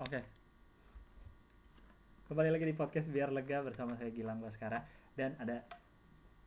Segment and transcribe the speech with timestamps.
[0.00, 0.16] Oke.
[2.24, 4.80] Kembali lagi di podcast biar lega bersama saya Gilang Baskara
[5.12, 5.60] dan ada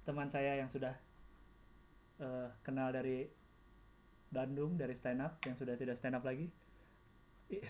[0.09, 0.97] teman saya yang sudah
[2.18, 3.29] eh, kenal dari
[4.34, 6.50] Bandung dari stand up yang sudah tidak stand up lagi.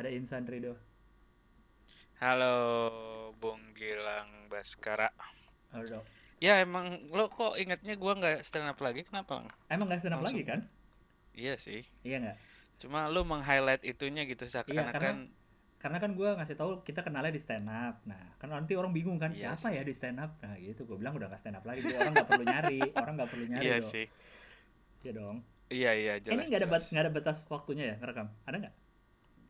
[0.00, 0.80] Ada Insan Rido.
[2.16, 2.56] Halo,
[3.36, 5.12] Bung Gilang Baskara.
[5.76, 6.00] Halo.
[6.40, 9.04] Ya emang lo kok ingetnya gua nggak stand up lagi?
[9.04, 9.44] Kenapa?
[9.68, 10.48] Emang nggak stand up lagi Langsung.
[10.48, 10.60] kan?
[11.36, 11.84] Iya sih.
[12.00, 12.55] Iya nggak?
[12.76, 15.32] Cuma lu meng-highlight itunya gitu Iya, seakan-akan
[15.76, 18.00] Karena kan gue ngasih tahu kita kenalnya di stand up.
[18.02, 19.76] Nah, kan nanti orang bingung kan Iya siapa sih.
[19.76, 20.30] ya di stand up.
[20.40, 21.80] Nah, gitu gue bilang udah nggak stand up lagi.
[21.80, 23.62] Jadi orang nggak perlu nyari, orang nggak perlu nyari.
[23.62, 23.86] iya dong.
[23.86, 24.06] sih.
[25.00, 25.36] Iya dong.
[25.66, 26.34] Iya iya Eh, jelas.
[26.34, 26.84] ini nggak ada jelas.
[26.90, 28.28] nggak ada batas waktunya ya ngerekam?
[28.42, 28.74] Ada nggak?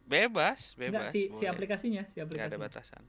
[0.06, 1.10] Bebas, bebas.
[1.10, 1.48] si, si boleh.
[1.48, 2.62] aplikasinya, si Nggak ada aplikasinya.
[2.62, 3.02] batasan.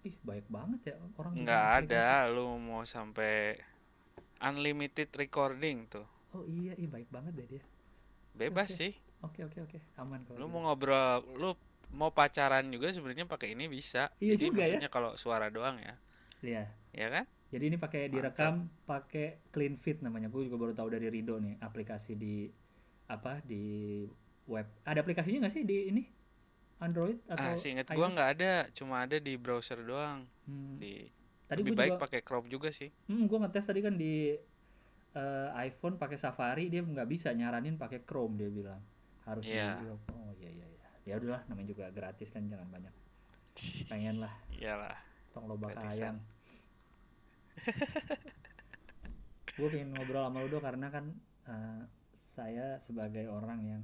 [0.00, 1.90] Ih, baik banget ya orang Nggak aplikasi.
[1.90, 2.04] ada.
[2.28, 3.58] Lu mau sampai
[4.40, 6.06] unlimited recording tuh.
[6.30, 7.62] Oh iya, ih baik banget deh dia.
[8.40, 8.78] Bebas Oke.
[8.80, 8.92] sih.
[9.26, 10.38] Oke oke oke, aman kalau.
[10.38, 10.52] Lu gitu.
[10.54, 11.50] mau ngobrol, lu
[12.00, 14.02] mau pacaran juga sebenarnya pakai ini bisa.
[14.22, 14.78] Iya Jadi juga ya.
[14.78, 15.94] maksudnya kalau suara doang ya.
[16.42, 16.62] Iya.
[16.94, 17.24] Ya kan?
[17.52, 20.28] Jadi ini pakai direkam pakai clean fit namanya.
[20.32, 22.34] Gue juga baru tahu dari Rido nih, aplikasi di
[23.08, 23.64] apa di
[24.52, 24.66] web.
[24.84, 26.02] Ada aplikasinya nggak sih di ini?
[26.78, 28.14] Android atau Ah, seingat gua iOS?
[28.14, 30.20] nggak ada, cuma ada di browser doang.
[30.46, 30.78] Hmm.
[30.80, 30.92] Di
[31.48, 32.90] Tadi lebih gue baik pakai Chrome juga sih.
[33.08, 34.36] hmm, gue ngetes tadi kan di
[35.12, 38.80] eh, iPhone pakai Safari dia nggak bisa nyaranin pakai Chrome dia bilang.
[39.24, 39.78] Harus Iya.
[39.78, 40.88] di oh iya iya iya.
[41.04, 42.94] Ya udahlah namanya juga gratis kan jangan banyak.
[43.86, 44.32] Pengen lah.
[44.50, 44.96] Iyalah.
[45.28, 46.18] tong loba kayang.
[49.54, 51.04] Gue pengen ngobrol sama Ludo karena kan
[51.44, 51.82] eh,
[52.32, 53.82] saya sebagai orang yang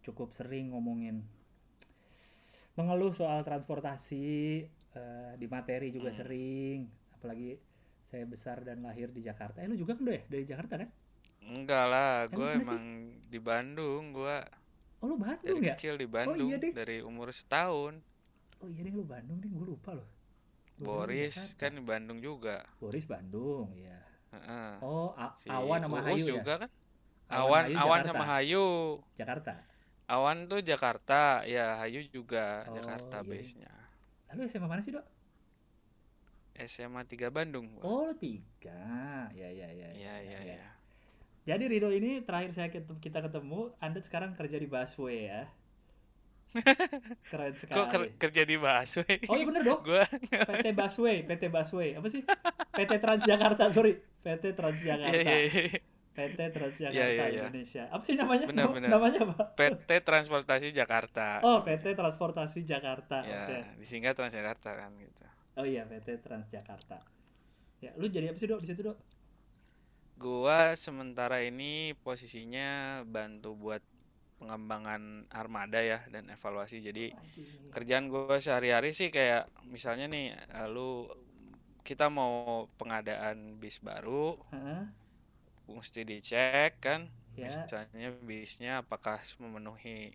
[0.00, 1.26] cukup sering ngomongin
[2.78, 4.24] mengeluh soal transportasi
[4.94, 6.18] eh, di materi juga Hmm.
[6.18, 6.78] sering.
[7.12, 7.58] Apalagi
[8.10, 10.90] saya besar dan lahir di Jakarta eh lu juga kan Do ya dari Jakarta kan
[11.40, 12.64] Enggak lah, Emang gue mana sih?
[12.66, 12.84] emang
[13.26, 14.36] di Bandung, gue
[15.00, 16.72] oh lu dari Bandung ya kecil di Bandung, iya deh.
[16.72, 17.94] dari umur setahun.
[18.58, 20.08] oh iya deh lu Bandung deh gue lupa loh
[20.76, 21.60] Gua Boris Jakarta.
[21.60, 22.56] kan di Bandung juga.
[22.76, 24.00] Boris Bandung ya
[24.30, 24.72] Heeh.
[24.80, 26.70] oh A- Si Awan sama Uus Hayu ya juga kan?
[27.30, 28.10] Awan, Awan, Hayu, Awan Jakarta.
[28.10, 28.66] sama Hayu.
[29.14, 29.52] Jakarta
[30.06, 33.30] Awan tuh Jakarta, ya Hayu juga Oh, Jakarta iya, iya.
[33.32, 33.72] base-nya.
[34.28, 35.06] lalu SMA mana sih dok
[36.62, 37.66] SMA 3 Bandung.
[37.80, 38.84] Oh tiga,
[39.32, 39.88] ya ya ya.
[39.90, 40.68] Iya, iya, iya.
[41.44, 45.48] Jadi Rido ini terakhir saya ketemu, kita ketemu, Anda sekarang kerja di busway ya.
[47.30, 47.76] Keren sekali.
[47.78, 49.14] Kok ker- kerja di busway?
[49.30, 50.04] Oh iya bener dong, Gua
[50.50, 52.22] PT Busway, PT Busway, apa sih?
[52.74, 55.80] PT Transjakarta, sorry, PT Transjakarta, Iya, iya, iya.
[56.10, 57.40] PT Transjakarta Iya, iya, iya.
[57.46, 57.82] Indonesia.
[57.88, 58.44] Apa sih namanya?
[58.50, 58.88] Benar, benar.
[58.90, 59.42] Namanya apa?
[59.54, 61.38] PT Transportasi Jakarta.
[61.40, 63.58] Oh PT Transportasi Jakarta, ya, oke.
[63.78, 65.24] disingkat Transjakarta kan gitu.
[65.58, 66.98] Oh iya PT Transjakarta.
[67.84, 68.98] Ya, lu jadi apa sih dok di situ dok?
[70.20, 73.82] Gua sementara ini posisinya bantu buat
[74.40, 75.02] pengembangan
[75.32, 76.76] armada ya dan evaluasi.
[76.88, 77.06] Jadi
[77.74, 81.08] kerjaan gua sehari-hari sih kayak misalnya nih, eh, lu
[81.88, 84.82] kita mau pengadaan bis baru, Heeh,
[85.70, 87.00] mesti dicek kan.
[87.36, 90.12] Ya, Misalnya bisnya apakah memenuhi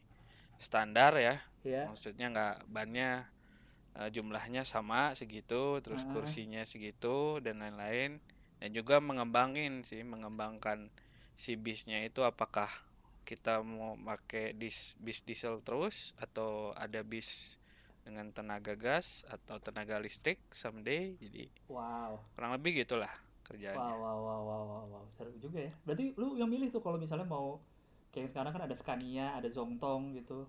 [0.60, 1.36] standar ya.
[1.66, 1.90] ya.
[1.90, 3.10] Maksudnya nggak bannya
[4.00, 6.12] eh, jumlahnya sama segitu, terus Ah.
[6.14, 8.12] kursinya segitu dan lain-lain.
[8.62, 10.80] Dan juga mengembangin sih, mengembangkan
[11.36, 12.70] si bisnya itu apakah
[13.30, 17.58] kita mau pakai dis, bis diesel terus atau ada bis
[18.06, 21.18] dengan tenaga gas atau tenaga listrik someday.
[21.24, 22.20] Jadi Wow.
[22.38, 23.98] kurang lebih gitulah Wow, kerjaannya.
[24.04, 25.04] wow, wow, wow, wow, wow.
[25.18, 25.74] Seru juga ya.
[25.86, 27.60] Berarti lu yang milih tuh kalau misalnya mau
[28.14, 30.48] kayak sekarang kan ada Scania, ada Zongtong gitu.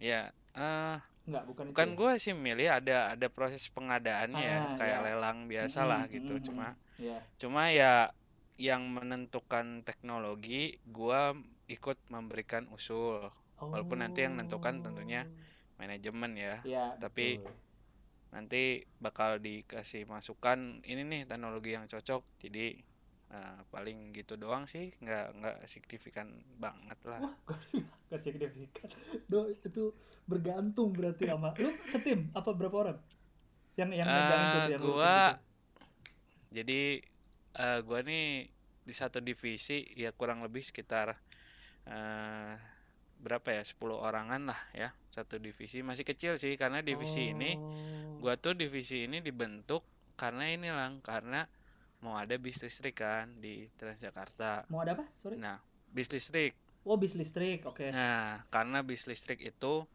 [0.00, 1.70] Ya, eh Enggak, bukan itu.
[1.70, 1.96] bukan ya?
[1.96, 5.04] gue sih milih ada ada proses pengadaannya ya, Ah, kayak ya.
[5.06, 6.32] lelang biasa lah Mm-mm, gitu.
[6.34, 6.66] mm-mm, Cuma
[6.98, 7.18] Iya.
[7.36, 7.94] Cuma ya
[8.56, 11.34] yang menentukan teknologi, gua
[11.66, 13.26] ikut memberikan usul.
[13.56, 15.26] Walaupun nanti yang menentukan tentunya
[15.78, 16.62] Manajemen ya.
[16.62, 17.54] Iya, tapi- betul.
[18.32, 18.62] Nanti
[18.96, 22.22] bakal dikasih masukan ini nih teknologi yang cocok.
[22.38, 22.80] Jadi
[23.32, 26.28] eh, paling gitu doang sih, nggak nggak signifikan
[26.60, 27.20] banget lah.
[27.24, 28.88] Wah, signifikan.
[29.26, 29.96] Do, itu
[30.28, 32.98] bergantung berarti sama lu setim apa berapa orang?
[33.74, 35.18] Yang yang tuh, yang gua.
[36.52, 37.00] Jadi
[37.56, 38.52] eh, gua nih
[38.82, 41.14] di satu divisi ya kurang lebih sekitar
[41.86, 42.52] eh,
[43.22, 48.18] berapa ya 10 orangan lah ya satu divisi masih kecil sih karena divisi ini Oh.
[48.18, 49.86] gua tuh divisi ini dibentuk
[50.18, 51.46] karena ini lang karena
[52.02, 54.66] mau ada bis listrik kan di Transjakarta.
[54.70, 55.04] mau ada apa?
[55.22, 55.38] Sorry.
[55.38, 55.58] Nah,
[55.94, 56.52] bis listrik.
[56.82, 57.62] Oh, bis listrik.
[57.62, 57.94] Oke.
[57.94, 59.86] Nah, karena bis listrik itu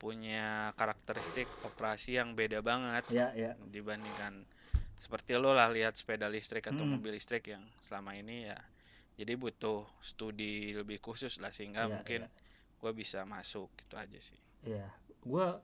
[0.00, 3.52] punya karakteristik operasi yang beda banget Ya, ya.
[3.68, 4.48] dibandingkan
[4.96, 6.96] seperti lo lah lihat sepeda listrik atau Mm.
[6.96, 8.56] mobil listrik yang selama ini ya
[9.20, 12.30] jadi butuh studi lebih khusus lah sehingga Iya, mungkin iya.
[12.80, 14.88] gue bisa masuk gitu aja sih Iya,
[15.24, 15.60] gua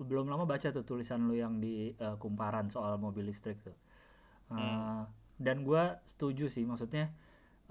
[0.00, 3.76] belum lama baca tuh tulisan lu yang di eh, kumparan soal mobil listrik tuh.
[4.50, 5.06] Hmm.
[5.40, 7.08] Dan gua setuju sih, maksudnya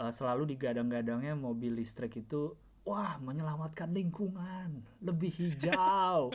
[0.02, 6.34] eh, selalu digadang-gadangnya mobil listrik itu, wah menyelamatkan lingkungan, lebih hijau,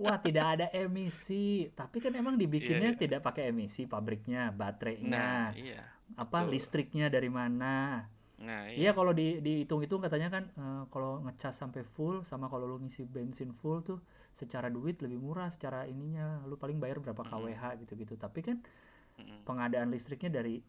[0.00, 1.68] wah tidak ada emisi.
[1.76, 3.00] Tapi kan emang dibikinnya iya.
[3.00, 5.84] tidak pakai emisi pabriknya, nah baterainya, iya
[6.16, 8.04] apa betul listriknya dari mana.
[8.42, 12.66] nah Iya iya kalau di dihitung-hitung katanya kan eh, kalau ngecas sampai full sama kalau
[12.66, 14.02] lu ngisi bensin full tuh
[14.32, 18.18] secara duit lebih murah secara ininya lu paling bayar berapa kWh gitu-gitu.
[18.18, 18.56] Tapi kan
[19.42, 20.62] Pengadaan listriknya dari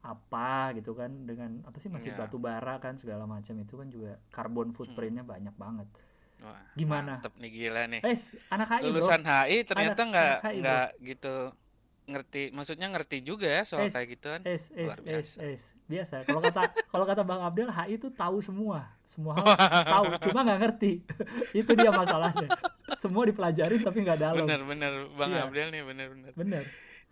[0.00, 2.18] apa gitu kan dengan apa sih masih Iya.
[2.20, 5.88] batu bara kan segala macam itu kan juga carbon footprintnya banyak banget.
[6.38, 7.16] Wah, Gimana?
[7.16, 8.18] mantep nih gila nih Eh
[8.48, 10.52] anak HI bro, lulusan HI ternyata nggak bro.
[10.54, 11.34] nggak gitu
[12.06, 15.38] ngerti maksudnya ngerti juga ya soal Es, kayak gituan es es Luar biasa.
[15.42, 16.14] es biasa.
[16.22, 16.60] Kalau kata
[16.92, 19.48] kalau kata Bang Abdel HI itu tahu semua, semua hal
[19.96, 20.92] tahu, cuma nggak ngerti.
[21.60, 22.46] itu dia masalahnya.
[22.96, 24.44] Semua dipelajarin tapi nggak dalam.
[24.44, 25.42] bener bener bang Iya.
[25.42, 26.64] Abdel nih bener bener Bener.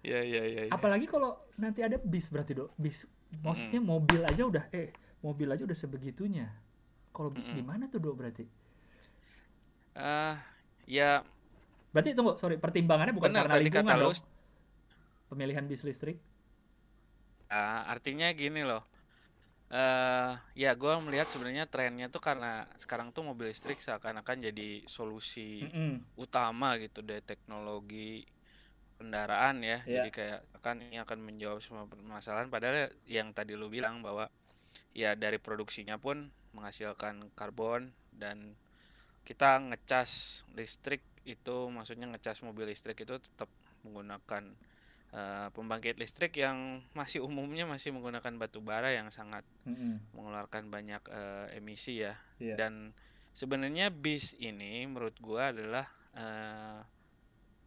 [0.04, 0.76] Ya ya ya, ya.
[0.76, 1.30] Apalagi kalau
[1.60, 3.06] nanti ada bis berarti dok, bis.
[3.44, 4.88] Maksudnya mobil aja udah, eh
[5.22, 6.46] mobil aja udah sebegitunya.
[7.14, 7.58] Kalau bis Mm-mm.
[7.58, 8.44] gimana tuh dok berarti?
[9.94, 10.38] Ah,
[10.86, 11.24] ya
[11.94, 14.16] Berarti tunggu, sorry, pertimbangannya bukan Benar, karena lingkungan kata dong.
[15.28, 16.16] Pemilihan bis listrik.
[17.52, 18.82] ah, artinya gini loh
[19.74, 20.30] eh
[20.62, 26.04] ya gue melihat sebenarnya trennya tuh karena sekarang tuh mobil listrik seakan-akan jadi solusi Mm-mm.
[26.24, 28.22] utama gitu dari teknologi
[29.04, 29.84] kendaraan ya.
[29.84, 30.00] Iya.
[30.00, 34.32] Jadi kayak kan ini akan menjawab semua permasalahan padahal yang tadi lu bilang bahwa
[34.96, 36.24] ya dari produksinya pun
[36.56, 38.56] menghasilkan karbon dan
[39.28, 43.48] kita ngecas listrik itu maksudnya ngecas mobil listrik itu tetap
[43.84, 44.56] menggunakan
[45.12, 50.00] eh, pembangkit listrik yang masih umumnya masih menggunakan batu bara yang sangat Mm-mm.
[50.16, 52.56] mengeluarkan banyak eh, emisi ya Iya.
[52.56, 52.72] dan
[53.32, 55.84] sebenarnya bis ini menurut gua adalah
[56.16, 56.80] eh,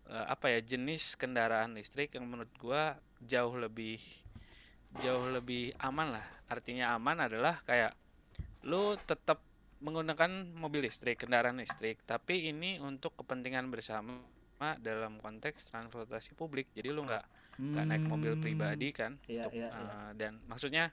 [0.10, 4.00] eh, apa ya jenis kendaraan listrik yang menurut gua jauh lebih
[5.04, 7.94] jauh lebih aman lah artinya aman adalah kayak
[8.66, 9.44] lu tetap
[9.78, 14.18] menggunakan mobil listrik kendaraan listrik tapi ini untuk kepentingan bersama
[14.82, 17.26] dalam konteks transportasi publik jadi lu nggak
[17.58, 18.42] nggak naik mobil Hmm.
[18.42, 19.86] pribadi kan Iya, untuk iya, iya.
[19.94, 20.90] eh, dan maksudnya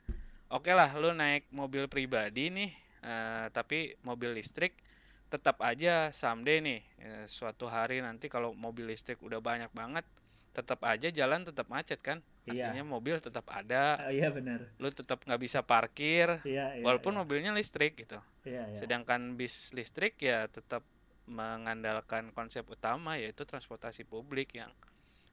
[0.53, 2.69] oke lah lu naik mobil pribadi nih
[3.01, 4.77] eh, tapi mobil listrik
[5.25, 10.05] tetap aja someday nih eh, suatu hari nanti kalau mobil listrik udah banyak banget
[10.53, 12.69] tetap aja jalan tetap macet kan Iya.
[12.69, 14.69] artinya mobil tetap ada Ah, iya benar.
[14.77, 16.83] lu tetap nggak bisa parkir Iya, iya.
[16.85, 17.19] walaupun iya.
[17.25, 18.77] mobilnya listrik gitu Iya, iya.
[18.77, 20.85] sedangkan bis listrik ya tetap
[21.25, 24.69] mengandalkan konsep utama yaitu transportasi publik yang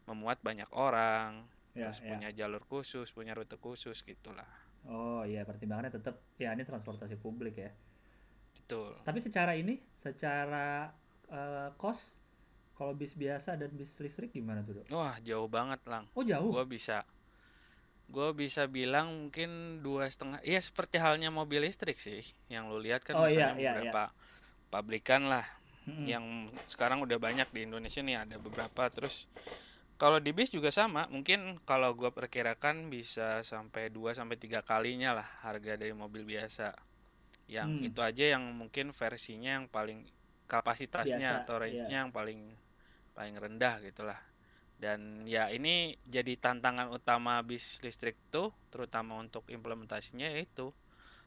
[0.09, 2.09] memuat banyak orang Iya, terus iya.
[2.17, 4.49] punya jalur khusus punya rute khusus gitulah
[4.83, 7.71] Oh iya, pertimbangannya tetap ya ini transportasi publik ya.
[8.55, 8.93] Betul.
[9.05, 10.93] Tapi secara ini, secara
[11.29, 12.23] eh, cost,
[12.83, 14.87] kalau bis biasa dan bis listrik gimana tuh dok?
[14.91, 16.09] wah jauh banget lang.
[16.19, 16.51] Oh jauh.
[16.51, 17.07] gua bisa
[18.11, 22.27] gua bisa bilang mungkin dua setengah ya seperti halnya mobil listrik sih.
[22.51, 24.05] Yang lu lihat kan Oh, iya, misalnya iya, beberapa
[24.73, 25.47] pabrikan lah.
[25.83, 26.07] Mm-mm.
[26.07, 28.87] yang sekarang udah banyak di Indonesia nih ada beberapa.
[28.87, 29.27] Terus
[29.99, 31.11] kalau di bis juga sama.
[31.11, 36.92] Mungkin kalau gua perkirakan bisa sampai 2 sampai tiga kalinya lah harga dari mobil biasa
[37.51, 37.89] yang Hmm.
[37.89, 40.07] itu aja yang mungkin versinya yang paling
[40.47, 41.63] kapasitasnya Biasa, atau iya.
[41.65, 42.41] range-nya yang paling
[43.13, 44.21] paling rendah gitulah
[44.83, 50.75] dan ya ini jadi tantangan utama bis listrik tuh terutama untuk implementasinya yaitu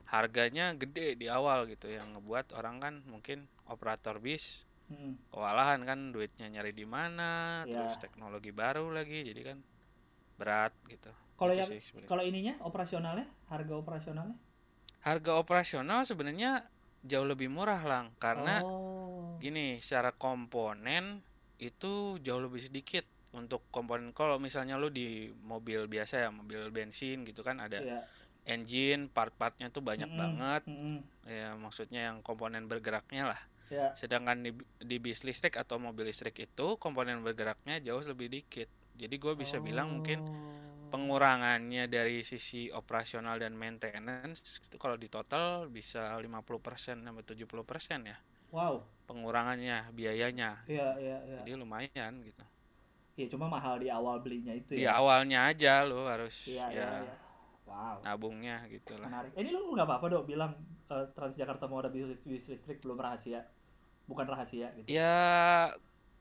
[0.05, 5.17] harganya gede di awal gitu yang ngebuat orang kan mungkin operator bis Mm-mm.
[5.33, 7.73] kewalahan kan duitnya nyari di mana Ya.
[7.81, 9.57] terus teknologi baru lagi jadi kan
[10.37, 11.67] berat gitu Kalau yang
[12.07, 14.39] kalau ininya operasionalnya, harga operasionalnya?
[15.05, 16.65] Harga operasional sebenarnya
[17.05, 19.37] jauh lebih murah lang karena oh.
[19.37, 21.21] gini secara komponen
[21.61, 23.05] itu jauh lebih sedikit
[23.37, 28.01] untuk komponen kalau misalnya lu di mobil biasa ya mobil bensin gitu kan ada Iya.
[28.49, 30.21] engine part-partnya tuh banyak Mm-mm.
[30.21, 30.97] banget Mm-mm.
[31.29, 33.89] ya maksudnya yang komponen bergeraknya lah Ya.
[33.97, 39.17] sedangkan di, di bis listrik atau mobil listrik itu komponen bergeraknya jauh lebih dikit jadi
[39.17, 40.65] gue bisa bilang mungkin Oh.
[40.95, 48.17] Pengurangannya dari sisi operasional dan maintenance itu kalau di total bisa 50% sampai 70% ya
[48.55, 48.87] Wow.
[49.03, 51.37] pengurangannya biayanya Iya, iya, iya.
[51.43, 52.43] jadi lumayan gitu
[53.15, 54.95] Iya, cuma mahal di awal belinya itu di ya.
[54.95, 57.15] awalnya aja lo harus Iya, iya, ya iya.
[57.67, 57.95] Wow.
[58.07, 59.31] nabungnya gitu lah Menarik.
[59.35, 60.51] Eh, ini lu nggak apa-apa dok bilang
[60.87, 63.43] eh, Transjakarta mau ada bis, bis listrik belum rahasia,
[64.07, 64.87] bukan rahasia gitu.
[64.87, 65.75] ya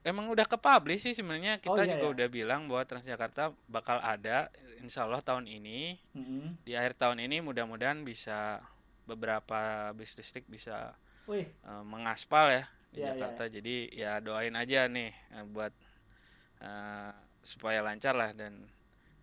[0.04, 2.14] emang udah ke publish sih sebenarnya Oh, kita iya, juga iya.
[2.14, 6.61] udah bilang bahwa Transjakarta bakal ada insya Allah tahun ini Mm-mm.
[6.61, 8.61] di akhir tahun ini mudah-mudahan bisa
[9.04, 9.58] beberapa
[9.92, 10.92] bis listrik bisa
[11.25, 13.08] Wih, eh, mengaspal ya di Iya, iya.
[13.11, 13.42] Jakarta.
[13.49, 15.73] Jadi ya doain aja nih eh, buat
[16.61, 18.61] eh, supaya lancar lah dan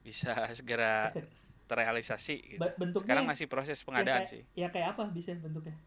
[0.02, 1.14] bisa segera
[1.70, 2.66] terrealisasi gitu.
[2.76, 4.44] Bentuknya Sekarang masih proses pengadaan kayak- sih.
[4.54, 5.78] ya kayak apa bisa bentuknya?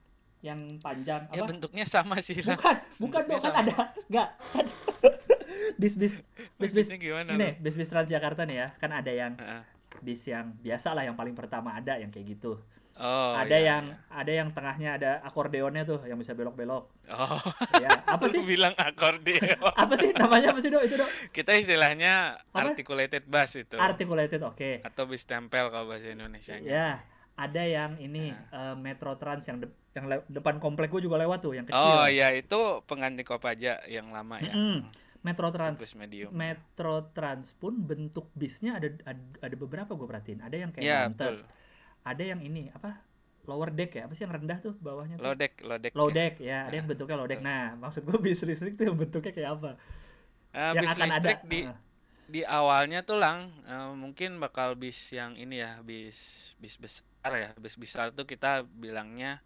[0.44, 1.48] Yang panjang Ya apa?
[1.48, 2.54] bentuknya sama sih lah.
[2.54, 3.74] bukan, bukan dong kan ada
[4.04, 4.28] enggak.
[5.80, 6.20] bis bis
[6.54, 7.62] bis bis Maksudnya gimana ini lu?
[7.62, 9.62] bis bis Transjakarta nih ya, kan ada yang Heeh.
[10.00, 12.60] bis yang biasa lah yang paling pertama ada yang kayak gitu.
[12.94, 13.98] Oh, ada iya, yang iya.
[14.14, 16.84] ada yang tengahnya ada akordeonnya tuh yang bisa belok-belok.
[17.08, 17.40] Oh,
[17.74, 18.38] Ya, apa sih?
[18.40, 19.58] bilang akordeon.
[19.74, 20.82] Apa sih namanya apa sih, Dok?
[20.84, 21.10] Itu, Dok?
[21.32, 22.70] Kita istilahnya Apa?
[22.70, 24.78] articulated bass itu Articulated, oke.
[24.84, 27.02] atau bis tempel kalau bahasa Indonesia Ya,
[27.34, 28.72] ada yang ini Nah.
[28.72, 31.78] eh, Metro Trans yang de- yang depan komplek gue juga lewat tuh yang kecil.
[31.78, 34.50] Oh iya itu pengganti Kopaja yang lama ya.
[34.50, 34.86] Mm-mm.
[35.22, 35.78] Metro Trans.
[35.94, 36.30] Medium.
[36.30, 40.40] Metro Trans pun bentuk bisnya ada ada, ada beberapa gue perhatiin.
[40.40, 41.10] Ada yang kayak Banter.
[41.10, 41.36] betul.
[42.04, 43.00] Ada yang ini apa?
[43.44, 44.04] Lower deck ya?
[44.04, 45.24] Apa sih yang rendah tuh bawahnya tuh?
[45.24, 45.92] Low deck, low deck.
[45.92, 46.14] Low ya.
[46.14, 47.40] deck ya, ada yang bentuknya low deck.
[47.40, 49.70] Nah, maksud gue bis listrik tuh yang bentuknya kayak apa?
[50.50, 51.48] Eh, yang bis akan listrik ada.
[51.48, 51.76] di Ah.
[52.24, 57.50] Di awalnya tuh lang eh, mungkin bakal bis yang ini ya bis bis besar ya
[57.60, 59.44] bis besar tuh kita bilangnya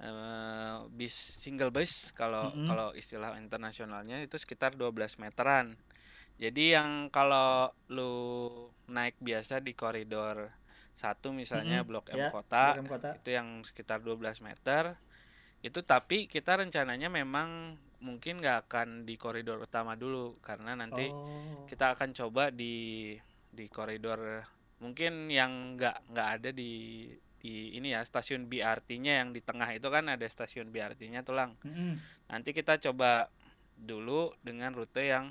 [0.00, 2.68] eh, bis single bus kalau Mm-mm.
[2.68, 5.76] kalau istilah internasionalnya itu sekitar 12 meteran
[6.36, 8.12] jadi yang kalau lu
[8.88, 10.52] naik biasa di koridor
[10.92, 11.88] satu misalnya Mm-mm.
[11.88, 13.10] blok M Ya, kota Blok M kota.
[13.16, 14.96] itu yang sekitar 12 meter
[15.62, 21.62] itu tapi kita rencananya memang mungkin nggak akan di koridor utama dulu karena nanti Oh.
[21.64, 23.14] kita akan coba di
[23.48, 24.42] di koridor
[24.78, 27.06] mungkin yang nggak nggak ada di
[27.38, 31.54] di ini ya stasiun BRT-nya yang di tengah itu kan ada stasiun BRT-nya tuh lang
[31.62, 31.98] Mm-mm.
[32.26, 33.26] nanti kita coba
[33.72, 35.30] dulu dengan rute yang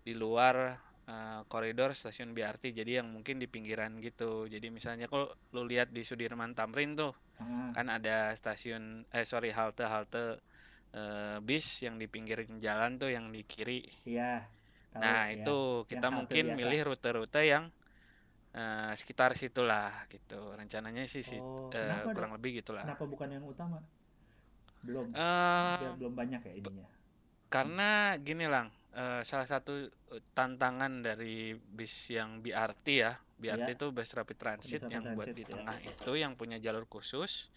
[0.00, 5.26] di luar eh, koridor stasiun BRT jadi yang mungkin di pinggiran gitu jadi misalnya kalau
[5.50, 7.72] lu lihat di Sudirman Tamrin tuh Ah.
[7.72, 9.80] kan ada stasiun eh sorry halte
[10.92, 14.44] eh, bis yang di pinggir jalan tuh yang di kiri Iya.
[14.90, 15.36] tahu, nah ya.
[15.36, 15.56] itu
[15.86, 16.58] kita halte mungkin biasa.
[16.58, 17.64] milih rute-rute yang
[18.50, 22.10] eh, sekitar situlah gitu rencananya sih sih Oh, eh, Dok?
[22.12, 23.78] kurang lebih gitulah Kenapa bukan yang utama?
[24.80, 25.06] Belum.
[25.08, 26.86] Eh, Biar belum banyak ya ininya.
[27.46, 29.86] karena gini lang eh, salah satu
[30.32, 33.74] tantangan dari bis yang BRT ya BRT Iya.
[33.74, 35.50] itu bus rapid transit rapid yang buat transit, di ya.
[35.54, 37.48] tengah itu yang punya jalur khusus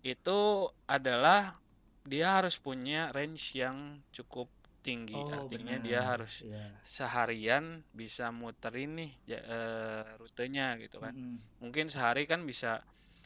[0.00, 0.38] itu
[0.86, 1.56] adalah
[2.04, 3.76] dia harus punya range yang
[4.10, 6.10] cukup tinggi artinya dia Oh, benar.
[6.12, 6.68] harus Iya.
[6.84, 11.40] seharian bisa muterin nih ja- eh, rutenya gitu kan Mm-mm.
[11.58, 12.84] mungkin sehari kan bisa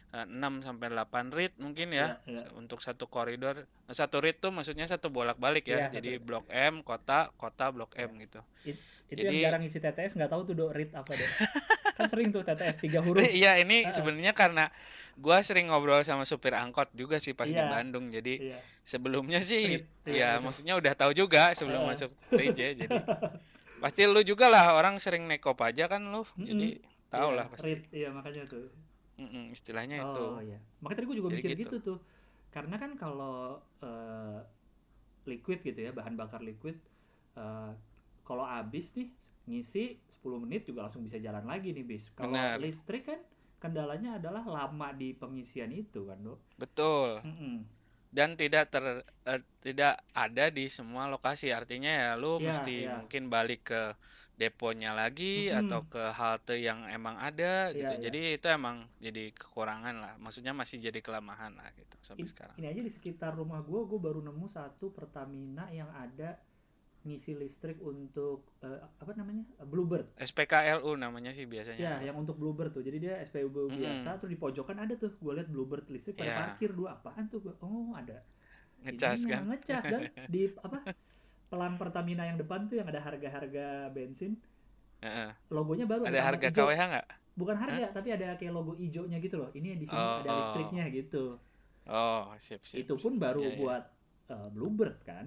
[0.09, 2.39] eh, 6 sampai 8 rit mungkin ya Iya, iya.
[2.41, 6.25] se- untuk satu koridor Nah, satu rit tuh maksudnya satu bolak-balik ya Iya, jadi satu-
[6.25, 8.41] blok M kota kota blok M gitu
[9.09, 11.31] Itu Jadi- yang jarang isi TTS nggak tahu tuh do read apa deh.
[11.97, 13.25] kan sering tuh TTS tiga huruf.
[13.35, 13.91] iya ini Heeh.
[13.91, 14.71] sebenarnya karena
[15.17, 17.67] gua sering ngobrol sama supir angkot juga sih pas di Iya.
[17.67, 18.59] Bandung jadi Iya.
[18.81, 20.31] sebelumnya sih Rit, ya iya.
[20.39, 21.91] maksudnya udah tahu juga sebelum Heeh.
[21.91, 22.97] masuk TJ jadi
[23.79, 27.67] pasti lu juga lah orang sering naik aja kan lu jadi tahu Iya, lah pasti
[27.73, 28.69] read, iya makanya tuh.
[29.19, 30.63] Mm-mm, istilahnya itu Oh iya.
[30.79, 31.59] Makanya tadi gue juga Jadi mikir gitu.
[31.59, 31.77] gitu.
[31.83, 31.99] tuh.
[32.49, 34.39] Karena kan kalau eh,
[35.25, 36.79] liquid gitu ya, bahan bakar liquid
[37.35, 37.71] eh,
[38.29, 39.09] kalau habis nih
[39.49, 42.05] ngisi 10 menit juga langsung bisa jalan lagi nih bis.
[42.21, 42.61] Kalau Benar.
[42.63, 43.21] listrik kan
[43.63, 46.39] kendalanya adalah lama di pengisian itu kan, Dok.
[46.61, 47.65] betul Mm-mm.
[48.17, 48.85] dan tidak ter
[49.29, 52.95] eh, tidak ada di semua lokasi artinya ya lu Iya, mesti iya.
[52.97, 53.83] mungkin balik ke
[54.41, 55.59] deponya lagi Mm-mm.
[55.61, 58.09] atau ke halte yang emang ada gitu Iya, iya.
[58.09, 62.59] jadi itu emang jadi kekurangan lah maksudnya masih jadi kelemahan lah gitu sampai In- sekarang
[62.59, 66.35] Ini aja di sekitar rumah gue, gue baru nemu satu Pertamina yang ada
[67.09, 70.13] ngisi listrik untuk eh, apa namanya Bluebird.
[70.15, 72.85] SPKLU namanya sih biasanya Ya, yang untuk Bluebird tuh.
[72.85, 73.81] Jadi dia SPBU Mm-mm.
[73.81, 75.17] biasa, terus di pojokan ada tuh.
[75.17, 76.37] Gue liat Bluebird listrik pada Iya.
[76.39, 77.41] parkir dua apaan tuh?
[77.41, 78.21] Gua, oh ada.
[78.79, 80.01] ngecas kan Ngecas dan
[80.31, 80.79] di apa?
[81.49, 84.37] Pelang Pertamina yang depan tuh yang ada harga-harga bensin,
[85.01, 85.33] Heeh.
[85.49, 86.47] logonya baru ada alamat harga.
[86.53, 87.07] KWH nggak
[87.39, 89.49] Bukan harga, tapi ada kayak logo hijaunya gitu loh.
[89.51, 90.37] Ini di sini Oh, ada oh.
[90.45, 91.25] listriknya gitu.
[91.89, 93.59] oh sip sip Itu pun baru Iya, iya.
[93.59, 93.85] buat
[94.29, 95.27] eh, Bluebird kan,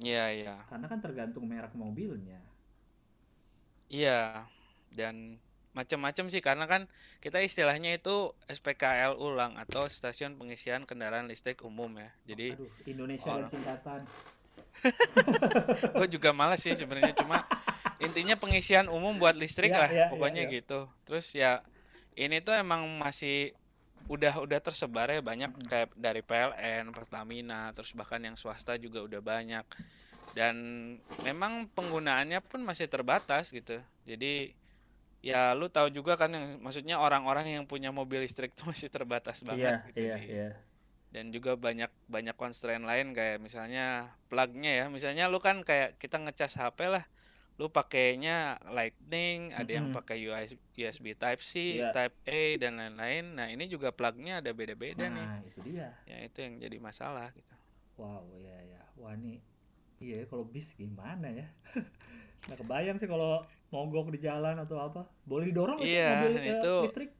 [0.00, 2.40] iya iya karena kan tergantung merek mobilnya.
[3.86, 4.48] Iya,
[4.88, 5.36] dan
[5.76, 6.88] macam-macam sih karena kan
[7.20, 12.08] kita istilahnya itu SPKL ulang atau stasiun pengisian kendaraan listrik umum ya.
[12.24, 14.00] Jadi Aduh, Indonesia orang- singkatan.
[16.00, 17.44] gue juga males sih sebenarnya cuma
[18.00, 20.54] intinya pengisian umum buat listrik Iya, lah iya, iya, pokoknya iya.
[20.56, 20.80] gitu.
[21.04, 21.60] Terus ya
[22.16, 23.52] ini tuh emang masih
[24.10, 25.68] udah udah tersebar ya banyak Mm-mm.
[25.70, 29.64] kayak dari PLN, Pertamina, terus bahkan yang swasta juga udah banyak.
[30.32, 30.54] Dan
[31.22, 33.78] memang penggunaannya pun masih terbatas gitu.
[34.08, 34.54] Jadi
[35.22, 39.40] ya lu tahu juga kan yang maksudnya orang-orang yang punya mobil listrik tuh masih terbatas
[39.46, 40.50] banget Iya, gitu iya, di, iya.
[41.14, 46.18] dan juga banyak banyak constraint lain kayak misalnya plugnya ya misalnya lu kan kayak kita
[46.18, 47.06] ngecas HP lah
[47.62, 51.94] lu pakainya Lightning ada yang pakai US USB Type C Iya.
[51.94, 55.94] Type A dan lain-lain nah ini juga plugnya ada beda-beda nih Nah, itu dia.
[56.02, 57.54] ya itu yang jadi masalah gitu
[57.94, 58.82] Wow, ya ya.
[58.96, 59.38] Wah, ini
[60.00, 61.46] iya ya, kalau bis gimana ya?
[62.48, 65.06] Nggak kebayang sih kalau mogok di jalan atau apa.
[65.22, 66.74] Boleh didorong Iya, mobil eh, itu.
[66.82, 67.10] listrik?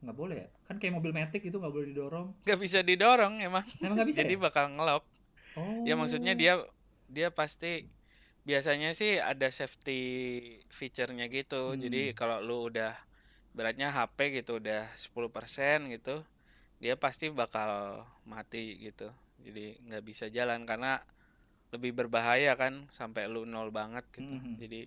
[0.00, 0.48] Nggak boleh ya?
[0.68, 2.26] Kan kayak mobil Matic itu nggak boleh didorong.
[2.44, 4.40] nggak bisa didorong emang Emang nggak bisa jadi ya?
[4.40, 5.04] bakal ngelok
[5.52, 5.84] Oh.
[5.84, 6.60] ya maksudnya dia
[7.08, 7.84] dia pasti
[8.42, 10.00] biasanya sih ada safety
[10.68, 12.16] feature-nya gitu jadi Hmm.
[12.18, 12.98] kalau lu udah
[13.54, 16.26] beratnya HP gitu udah 10% gitu
[16.82, 20.98] dia pasti bakal mati gitu jadi nggak bisa jalan karena
[21.70, 24.58] lebih berbahaya kan sampai lu nol banget gitu Mhm.
[24.58, 24.80] jadi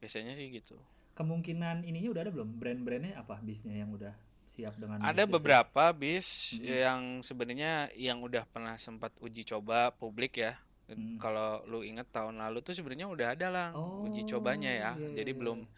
[0.00, 0.76] biasanya sih gitu
[1.16, 2.60] Kemungkinan ininya udah ada belum?
[2.60, 4.12] Brand-brandnya apa bisnya yang udah
[4.52, 6.64] siap dengan ada beberapa bis Mhm.
[6.64, 11.18] yang sebenarnya yang udah pernah sempat uji coba publik ya Hmm.
[11.18, 13.68] kalau lu inget tahun lalu tuh sebenarnya udah ada lah
[14.06, 15.70] uji cobanya ya Oh, iya, jadi iya, belum iya.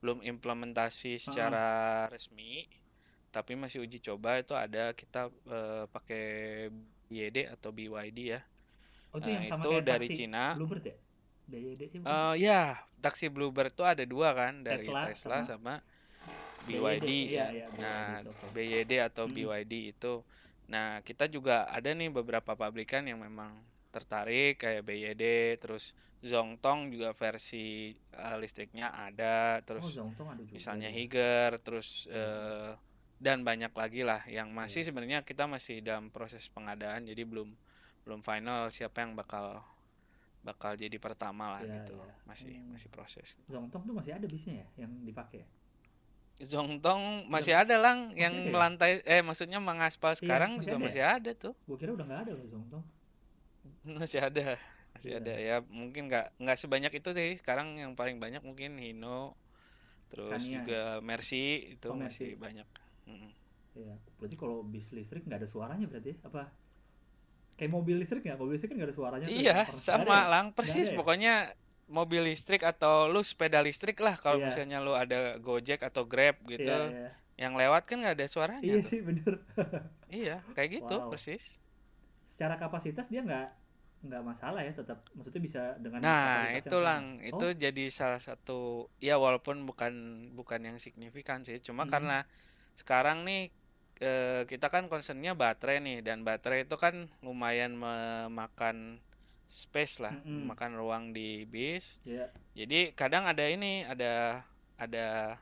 [0.00, 1.68] belum implementasi secara
[2.08, 2.64] resmi
[3.28, 6.24] tapi masih uji coba itu ada kita eh, pakai
[7.12, 8.40] BYD atau BYD ya
[9.12, 10.44] Oh, itu Nah, yang sama itu kayak dari taksi Cina.
[10.56, 10.96] Bluebird ya?
[11.44, 12.00] BYD ya?
[12.02, 12.60] Eh, ya
[12.98, 15.74] taksi Bluebird tuh ada dua kan dari Tesla Tesla, sama sama
[16.64, 17.46] BYD, BYD iya, ya.
[17.52, 18.24] iya, nah.
[18.50, 19.34] BYD atau Hmm.
[19.36, 20.24] BYD itu
[20.64, 23.52] nah kita juga ada nih beberapa pabrikan yang memang
[23.94, 25.24] tertarik kayak BYD
[25.56, 30.52] terus Zongtong juga versi eh, listriknya ada Oh, terus Zongtong ada juga.
[30.52, 30.96] misalnya ya.
[30.96, 32.74] Higer terus eh,
[33.16, 34.88] dan banyak lagi lah yang masih Iya.
[34.88, 37.54] sebenarnya kita masih dalam proses pengadaan jadi belum
[38.02, 39.62] belum final siapa yang bakal
[40.40, 42.14] bakal jadi pertama lah Iya, gitu iya.
[42.24, 42.68] masih Hmm.
[42.72, 45.48] masih proses Zongtong tuh masih ada bisnya ya yang dipakai ya?
[46.36, 48.50] Zongtong masih ada lang yang ada ya?
[48.50, 50.84] melantai eh maksudnya mengaspal sekarang masih juga ada ya?
[50.84, 52.84] masih ada tuh Gue kira udah nggak ada loh Zongtong.
[53.98, 54.56] masih ada
[54.92, 55.18] masih Iya.
[55.18, 59.34] ada ya mungkin nggak nggak sebanyak itu sih sekarang yang paling banyak mungkin Hino
[60.06, 60.58] terus Scania ya?
[60.60, 62.40] juga Mercy itu Oh, masih Mercy.
[62.40, 62.68] banyak
[63.04, 63.30] Mm-mm.
[63.74, 63.94] Iya.
[64.16, 66.18] Berarti kalau bis listrik nggak ada suaranya berarti ya?
[66.22, 66.46] apa?
[67.54, 68.38] Kayak mobil listrik nggak?
[68.38, 69.26] Mobil listrik kan nggak ada suaranya.
[69.26, 69.74] tuh, Iya, motor.
[69.74, 70.30] Nggak sama ada ya?
[70.30, 70.94] lang persis ya?
[70.94, 71.34] pokoknya
[71.84, 74.46] mobil listrik atau lu sepeda listrik lah kalau Iya.
[74.46, 77.10] misalnya lu ada Gojek atau Grab gitu Iya, iya.
[77.36, 79.32] yang lewat kan nggak ada suaranya Iya tuh sih bener.
[80.08, 81.10] iya kayak gitu Wow.
[81.10, 81.58] persis
[82.34, 83.46] Secara kapasitas dia nggak
[84.04, 87.24] nggak masalah ya, tetap maksudnya bisa dengan nah itu lang sama.
[87.28, 88.52] itu Oh, jadi salah satu
[89.00, 89.92] ya walaupun bukan
[90.38, 91.90] bukan yang signifikan sih cuma Mhm.
[91.92, 92.16] karena
[92.80, 93.40] sekarang nih
[94.02, 96.94] eh, kita kan concernnya baterai nih dan baterai itu kan
[97.26, 98.98] lumayan memakan
[99.46, 100.50] space lah Mm-mm.
[100.50, 102.28] makan ruang di bis Iya.
[102.58, 104.42] Jadi kadang ada ini, ada
[104.78, 105.38] ada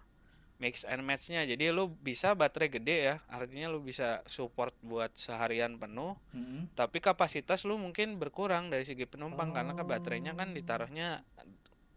[0.62, 1.42] mix and match-nya.
[1.42, 6.70] Jadi lu bisa baterai gede ya, artinya lu bisa support buat seharian penuh, Mm-mm.
[6.78, 10.54] tapi kapasitas lu mungkin berkurang dari segi penumpang karena kan baterainya kan Oh.
[10.54, 11.08] ditaruhnya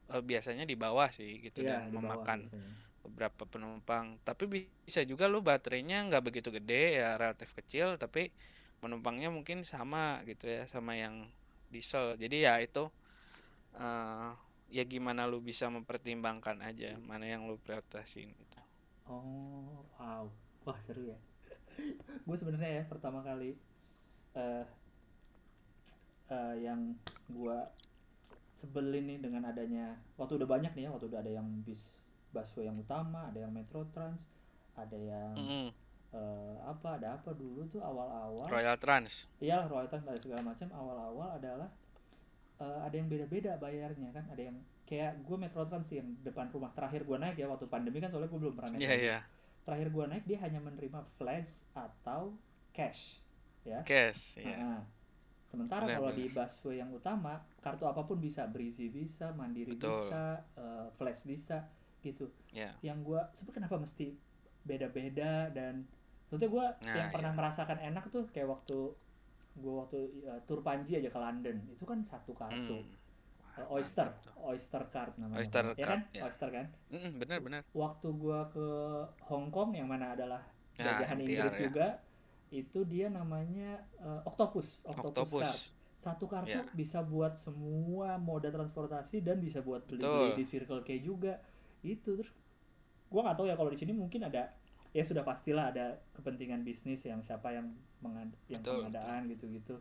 [0.10, 2.74] eh, biasanya di bawah sih gitu Iya, dan di bawah memakan biasanya.
[3.06, 4.06] beberapa penumpang.
[4.26, 8.34] Tapi bisa juga lu baterainya nggak begitu gede ya relatif kecil, tapi
[8.82, 11.30] penumpangnya mungkin sama gitu ya sama yang
[11.70, 12.18] diesel.
[12.18, 12.90] Jadi ya itu
[13.78, 14.30] eh,
[14.74, 18.55] ya gimana lu bisa mempertimbangkan aja mana yang lu prioritasin gitu.
[19.06, 20.26] Oh, wow.
[20.66, 21.18] Wah, seru ya.
[22.26, 23.54] gue sebenarnya ya pertama kali
[24.34, 24.66] eh
[26.32, 26.96] eh, yang
[27.30, 27.70] gua
[28.58, 32.02] sebelin nih dengan adanya waktu udah banyak nih ya, waktu udah ada yang bis
[32.34, 34.20] busway yang utama, ada yang metro trans,
[34.76, 35.68] ada yang Mm-mm.
[36.12, 38.44] eh, apa, ada apa dulu tuh awal-awal.
[38.48, 39.32] Royal Trans.
[39.40, 40.68] Iya, Royal Trans ada segala macam.
[40.72, 41.70] Awal-awal adalah
[42.60, 44.26] eh, ada yang beda-beda bayarnya kan.
[44.32, 47.98] Ada yang kayak gue Metro Trans yang depan rumah terakhir gue naik ya waktu pandemi
[47.98, 48.82] kan soalnya gue belum pernah naik.
[48.82, 49.06] Iya lagi.
[49.06, 49.18] iya.
[49.66, 52.38] Terakhir gue naik dia hanya menerima flash atau
[52.70, 53.18] cash.
[53.66, 53.82] Ya.
[53.82, 54.58] Cash, iya.
[54.62, 54.82] Nah,
[55.50, 60.06] sementara kalau di busway yang utama kartu apa pun bisa, Breezy bisa, Mandiri Betul.
[60.06, 61.66] bisa, eh, flash bisa
[62.06, 62.30] gitu.
[62.54, 62.78] Iya.
[62.86, 64.08] Yang gue sebenarnya kenapa mesti
[64.66, 65.86] beda-beda dan
[66.26, 67.38] Maksudnya gue Nah, yang pernah iya.
[67.38, 68.78] merasakan enak tuh kayak waktu
[69.56, 72.92] gue waktu uh, tur Panji aja ke London itu kan satu kartu Hmm.
[73.56, 74.36] Uh, Oyster Mantap.
[74.38, 76.22] Oyster card namanya Oyster ya card, kan ya.
[76.24, 77.62] Oyster kan Mm-mm, bener bener.
[77.72, 78.68] waktu gue ke
[79.24, 80.44] Hong Kong yang mana adalah
[80.76, 81.62] Nah, jajahan MTR Inggris ya.
[81.64, 81.88] juga
[82.52, 85.52] itu dia namanya uh, Octopus Octopus, card Octopus.
[85.98, 86.62] satu kartu Ya.
[86.70, 90.36] bisa buat semua moda transportasi dan bisa buat beli Betul.
[90.36, 91.40] di Circle K juga
[91.82, 92.30] itu terus
[93.08, 94.52] gua nggak tahu ya kalau di sini mungkin ada
[94.92, 99.76] ya sudah pastilah ada kepentingan bisnis yang siapa yang mengad yang Betul, pengadaan gitu-gitu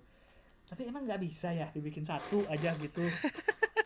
[0.75, 3.07] tapi emang nggak bisa ya dibikin satu aja gitu.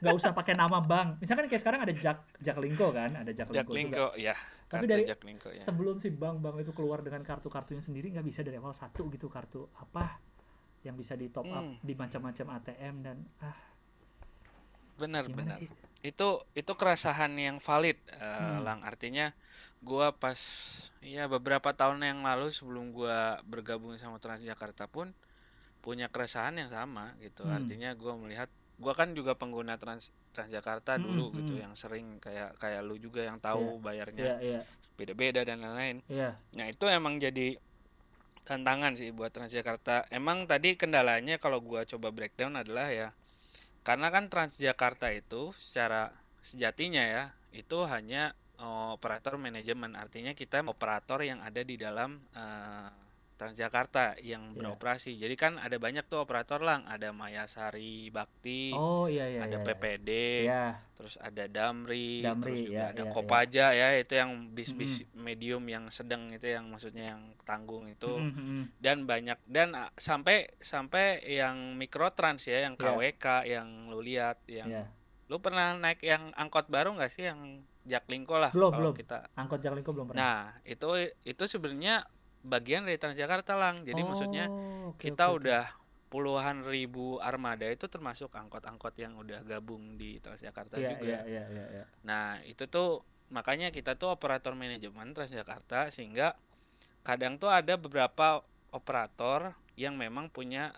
[0.01, 1.21] Nggak usah pakai nama bank.
[1.21, 3.13] Misalkan kayak sekarang ada Jak Jaklingko kan?
[3.13, 4.33] Ada Jaklingko, Jaklingko ya.
[4.65, 5.61] Tapi kartu dari- Jaklingko ya.
[5.61, 9.29] sebelum si bank-bank itu keluar dengan kartu-kartunya sendiri nggak bisa dari awal satu gitu.
[9.29, 10.17] Kartu apa
[10.81, 11.77] yang bisa di top up Hmm.
[11.79, 13.59] di macam-macam ATM dan ah.
[14.97, 15.59] Benar benar.
[15.59, 15.69] sih?
[16.01, 18.63] Itu itu keresahan yang valid eh, Hmm.
[18.63, 18.81] lang.
[18.81, 19.35] Artinya
[19.79, 20.39] gua pas
[21.01, 25.11] ya beberapa tahun yang lalu sebelum gua bergabung sama Transjakarta pun
[25.85, 27.57] punya keresahan yang sama gitu Hmm.
[27.59, 31.63] artinya gua melihat gua kan juga pengguna Trans Transjakarta Hmm, dulu gitu hmm.
[31.67, 34.61] yang sering kayak kayak lu juga yang tahu bayarnya iya iya
[34.99, 37.55] beda-beda dan lain-lain iya Nah, itu emang jadi
[38.49, 40.09] tantangan sih buat Transjakarta.
[40.09, 43.09] Emang tadi kendalanya kalau gua coba breakdown adalah ya
[43.87, 46.13] karena kan Transjakarta itu secara
[46.45, 49.95] sejatinya ya itu hanya eh, operator manajemen.
[49.95, 52.89] Artinya kita operator yang ada di dalam eh,
[53.39, 54.57] Transjakarta yang Iya.
[54.59, 55.15] beroperasi.
[55.15, 59.65] Jadi kan ada banyak tuh operator lang, ada Mayasari Bakti, oh iya iya ada iya,
[59.65, 60.11] PPD,
[60.43, 65.07] iya terus ada Damri, Damri, terus juga ya, ada ya, Kopaja ya itu yang bis-bis
[65.15, 68.65] medium yang sedang itu yang maksudnya yang tanggung itu Mm, mm, mm.
[68.83, 72.83] dan banyak dan ah, sampai sampai yang mikrotrans ya yang Ya.
[72.91, 74.85] KWK yang lu lihat yang Iya.
[75.31, 78.99] lu pernah naik yang angkot baru nggak sih yang Jaklingko lah Belum, kalau belum.
[78.99, 80.89] kita angkot Jaklingko belum pernah nah itu
[81.23, 82.03] itu sebenarnya
[82.49, 85.41] bagian dari Transjakarta lang jadi maksudnya Oh, oke, kita oke, oke.
[85.45, 85.65] udah
[86.09, 91.45] puluhan ribu armada itu termasuk angkot-angkot yang udah gabung di Transjakarta iya juga iya iya
[91.53, 91.85] iya iya.
[92.09, 96.33] Nah, itu tuh makanya kita tuh operator manajemen Transjakarta sehingga
[97.05, 98.41] kadang tuh ada beberapa
[98.73, 100.73] operator yang memang punya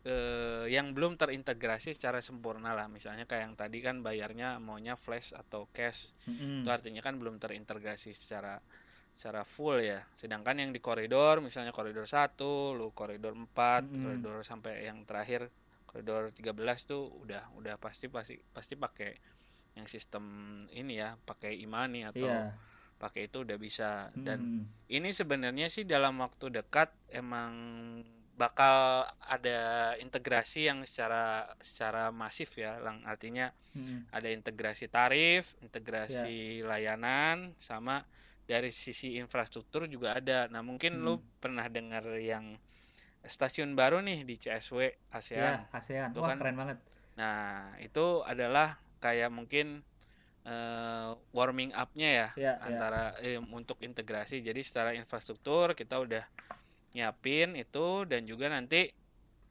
[0.00, 2.88] eh, yang belum terintegrasi secara sempurna lah.
[2.88, 6.16] Misalnya kayak yang tadi kan bayarnya maunya flash atau cash.
[6.24, 6.64] Mm-mm.
[6.64, 8.64] Itu artinya kan belum terintegrasi secara
[9.10, 10.02] secara full ya.
[10.14, 12.38] Sedangkan yang di koridor misalnya koridor 1,
[12.76, 13.46] lu koridor 4,
[13.86, 14.02] Mm-mm.
[14.06, 15.50] koridor sampai yang terakhir
[15.86, 16.54] koridor 13
[16.86, 19.10] tuh udah udah pasti pasti pasti pakai
[19.74, 22.54] yang sistem ini ya, pakai imani atau iya
[23.00, 24.64] pakai itu udah bisa dan Mm.
[24.92, 27.56] ini sebenarnya sih dalam waktu dekat emang
[28.36, 34.04] bakal ada integrasi yang secara secara masif ya, lang artinya Mm-mm.
[34.12, 38.04] ada integrasi tarif, integrasi layanan, sama
[38.50, 40.50] dari sisi infrastruktur juga ada.
[40.50, 42.58] Nah mungkin lu pernah dengar yang
[43.22, 45.58] stasiun baru nih di CSW iya ASEAN.
[45.70, 46.78] ASEAN Itu wah kan- keren banget
[47.14, 49.86] Nah itu adalah kayak mungkin
[50.42, 52.52] eh, warming up-nya ya iya.
[52.58, 54.42] antara eh, untuk integrasi.
[54.42, 56.24] Jadi secara infrastruktur kita udah
[56.90, 58.90] nyiapin itu dan juga nanti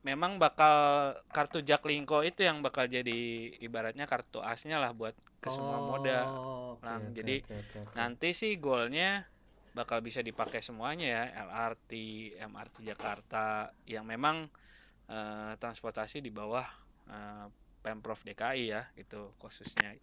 [0.03, 5.79] memang bakal kartu Jaklingko itu yang bakal jadi ibaratnya kartu asnya lah buat ke semua
[5.79, 6.27] moda.
[6.35, 7.01] Oh, oke, Lang.
[7.11, 7.95] oke, Jadi oke, oke, oke.
[7.97, 9.25] Nanti sih goalnya
[9.75, 11.91] bakal bisa dipakai semuanya ya LRT,
[12.41, 14.47] MRT Jakarta yang memang
[15.09, 16.65] eh, transportasi di bawah
[17.09, 17.47] eh,
[17.79, 19.95] pemprov DKI ya itu khususnya.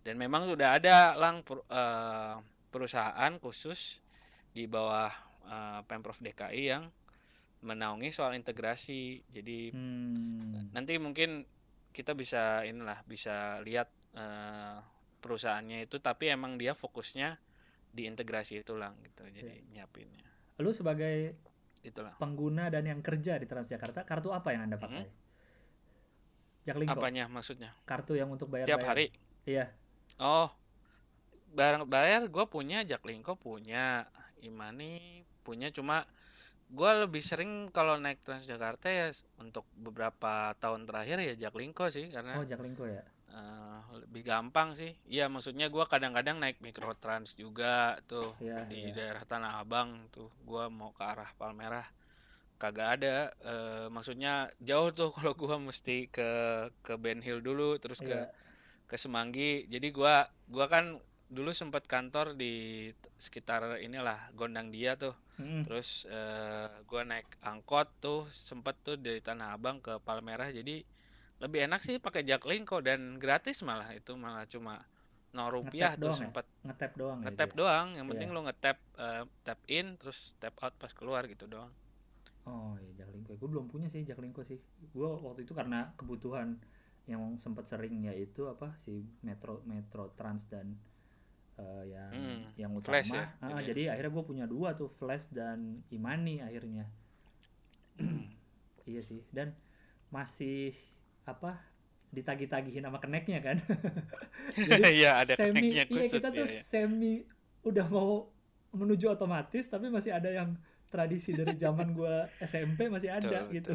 [0.00, 2.36] Dan memang sudah ada lang per- eh,
[2.72, 4.00] perusahaan khusus
[4.54, 5.10] di bawah
[5.46, 6.84] eh, pemprov DKI yang
[7.60, 9.20] menaungi soal integrasi.
[9.28, 10.70] Jadi Hmm.
[10.72, 11.44] nanti mungkin
[11.90, 14.78] kita bisa inilah bisa lihat eh,
[15.20, 17.36] perusahaannya itu tapi emang dia fokusnya
[17.90, 20.26] di integrasi itu lang gitu jadi nyiapinnya.
[20.62, 21.34] Lu sebagai
[21.80, 22.12] itulah.
[22.20, 25.08] pengguna dan yang kerja di Transjakarta kartu apa yang anda pakai?
[26.68, 26.92] Jaklingko.
[27.00, 27.72] Apanya maksudnya?
[27.88, 29.08] Kartu yang untuk bayar tiap hari?
[29.48, 29.72] Iya.
[30.20, 30.52] Oh
[31.50, 34.06] barang bayar gue punya Jaklingko punya
[34.40, 36.06] Imani punya cuma
[36.70, 39.10] gue lebih sering kalau naik Transjakarta ya
[39.42, 44.90] untuk beberapa tahun terakhir ya Jaklingko sih karena oh Jaklingko ya Eh, lebih gampang sih.
[45.06, 48.94] Iya, maksudnya gua kadang-kadang naik mikrotrans juga tuh Iya, di iya.
[48.94, 50.26] daerah Tanah Abang tuh.
[50.42, 51.86] Gua mau ke arah Palmerah
[52.58, 53.30] kagak ada.
[53.46, 56.30] eh, maksudnya jauh tuh kalau gua mesti ke
[56.82, 58.26] ke Ben Hill dulu terus ke Iya.
[58.84, 59.70] ke Semanggi.
[59.70, 60.98] Jadi gua gua kan
[61.30, 65.14] dulu sempat kantor di sekitar inilah Gondang Dia tuh.
[65.38, 65.62] Mm-mm.
[65.62, 70.82] Terus eh, gua naik angkot tuh sempet tuh dari Tanah Abang ke Palmerah jadi
[71.40, 74.84] lebih enak sih pakai Jaklingko dan gratis malah itu malah cuma
[75.30, 76.20] 0 rupiah tuh doang ya?
[76.26, 77.56] sempat ngetap doang ya ngetap dia?
[77.56, 78.36] doang yang penting Iya.
[78.36, 81.70] lu ngetap eh, tap in terus tap out pas keluar gitu doang
[82.40, 83.36] Oh iya Jaklingko.
[83.36, 84.56] Gue belum punya sih Jaklingko sih.
[84.90, 86.56] Gue waktu itu karena kebutuhan
[87.04, 90.72] yang sempat sering yaitu apa si Metro Metro Trans dan
[91.56, 92.96] eh, yang Hmm, yang utama.
[92.96, 93.66] Flash ya, Ah, ini ya.
[93.70, 96.88] jadi akhirnya gue punya dua tuh Flash dan Imani akhirnya.
[98.88, 99.20] iya sih.
[99.30, 99.52] Dan
[100.08, 100.72] masih
[101.30, 101.60] apa
[102.10, 103.56] ditagih-tagihin sama keneknya kan.
[104.68, 106.62] Jadi iya ada semi keneknya iya khusus kita ya, tuh ya.
[106.66, 107.22] semi
[107.62, 108.26] udah mau
[108.70, 110.54] menuju otomatis tapi masih ada yang
[110.90, 113.72] tradisi dari zaman gua SMP masih ada Betul, gitu.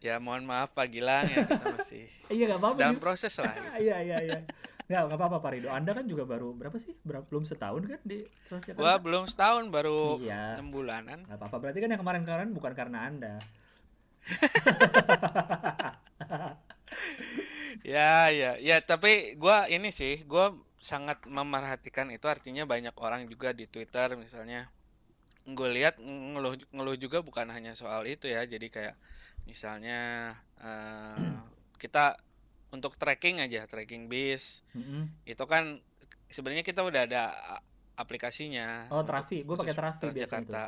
[0.00, 2.78] Ya mohon maaf Pak Gilang ya kita masih Iya nggak apa-apa.
[2.80, 3.02] dalam Dim.
[3.02, 3.52] proses lah.
[3.52, 3.68] gitu.
[3.84, 4.38] Iya iya iya.
[4.88, 5.68] Nggak nggak apa-apa Pak Rido.
[5.68, 6.96] Anda kan juga baru berapa sih?
[7.04, 8.80] Berapa, belum setahun kan di Transjakarta?
[8.80, 10.56] Gua belum setahun baru Iya.
[10.56, 11.28] enam bulanan.
[11.28, 11.56] Nggak apa-apa.
[11.60, 13.34] Berarti kan yang kemarin-kemarin bukan karena Anda.
[17.88, 23.56] Ya ya ya tapi gua ini sih gua sangat memerhatikan itu artinya banyak orang juga
[23.56, 24.68] di Twitter misalnya
[25.48, 28.94] gue lihat ngeluh ngeluh juga bukan hanya soal itu ya jadi kayak
[29.48, 31.40] misalnya eh,
[31.80, 32.20] kita
[32.68, 35.08] untuk tracking aja tracking bis Mm-mm.
[35.24, 35.80] itu kan
[36.28, 37.32] sebenarnya kita udah ada
[37.98, 40.12] aplikasinya Oh Trafi, gue pakai Trafi tuh.
[40.14, 40.64] Transjakarta.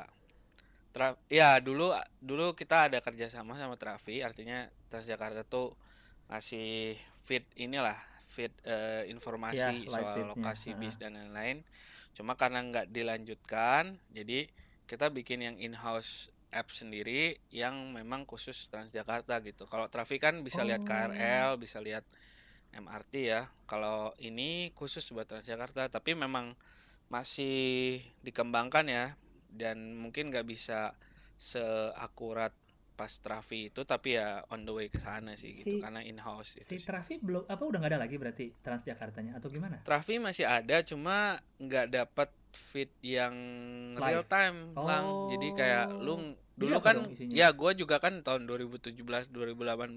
[0.90, 5.76] Tra ya dulu dulu kita ada kerjasama sama Trafi, artinya Transjakarta tuh
[6.30, 6.94] ngasih
[7.26, 7.98] feed inilah
[8.30, 11.66] feed Iya, informasi live soal lokasi bis dan lain-lain.
[12.14, 14.46] Cuma karena nggak dilanjutkan, jadi
[14.86, 19.66] kita bikin yang in-house app sendiri yang memang khusus Transjakarta gitu.
[19.70, 20.88] Kalau Trafi kan bisa lihat Oh.
[20.90, 22.02] KRL, bisa lihat
[22.74, 23.50] MRT ya.
[23.66, 26.54] Kalau ini khusus buat Transjakarta, tapi memang
[27.10, 29.18] masih dikembangkan ya
[29.50, 30.94] dan mungkin nggak bisa
[31.34, 32.54] seakurat
[33.00, 36.18] pas Trafi itu tapi ya on the way ke sana sih gitu Si- karena in
[36.18, 36.84] house itu Si sih.
[36.84, 39.80] Trafi belum apa udah nggak ada lagi berarti Transjakartanya atau gimana?
[39.80, 41.16] Trafi masih ada cuma
[41.56, 43.32] nggak dapat feed yang
[43.94, 44.04] Live.
[44.04, 46.02] real time lang jadi kayak Oh.
[46.02, 46.14] lu
[46.54, 49.96] dulu kan ya gua juga kan tahun 2017 2018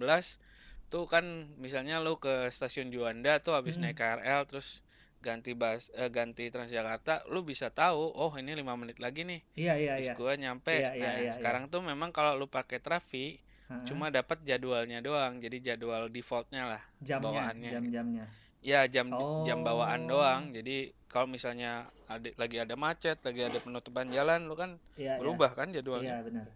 [0.87, 1.25] tuh kan
[1.57, 3.89] misalnya lu ke stasiun Juanda tuh habis Mm-mm.
[3.89, 4.79] naik KRL terus
[5.23, 9.73] ganti bus eh, ganti Transjakarta lu bisa tahu oh ini lima menit lagi nih Iya
[9.73, 10.15] iya terus iya.
[10.15, 11.31] gua nyampe Iya, iya, nah iya, iya.
[11.31, 13.87] sekarang tuh memang kalau lu pakai Trafi Heeh.
[13.87, 18.25] cuma dapat jadwalnya doang jadi jadwal defaultnya lah jamnya, bawaannya jam-jamnya.
[18.59, 19.11] Ya jam
[19.43, 20.15] jam bawaan Oh.
[20.15, 20.47] doang.
[20.47, 25.13] Jadi kalau misalnya ada lagi ada macet, lagi ada penutupan jalan, lu kan Iya iya.
[25.19, 26.23] berubah kan Iya jadwalnya.
[26.23, 26.47] benar.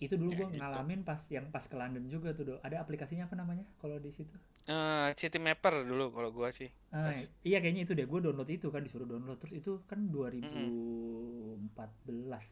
[0.00, 0.58] Itu dulu Ya, gua gitu.
[0.58, 2.54] ngalamin pas yang pas ke London juga tuh, Do.
[2.60, 4.32] Ada aplikasinya apa namanya kalau di situ?
[4.64, 6.72] Eh, City Mapper dulu kalau gua sih.
[6.88, 7.12] Pas.
[7.42, 8.04] iya kayaknya itu deh.
[8.04, 11.76] Gue download itu kan disuruh download terus itu kan 2014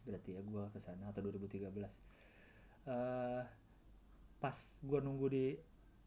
[0.04, 1.88] berarti ya gua ke sana atau 2013.
[2.84, 3.42] Eh
[4.38, 5.44] pas gua nunggu di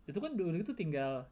[0.06, 1.28] itu kan dulu itu tinggal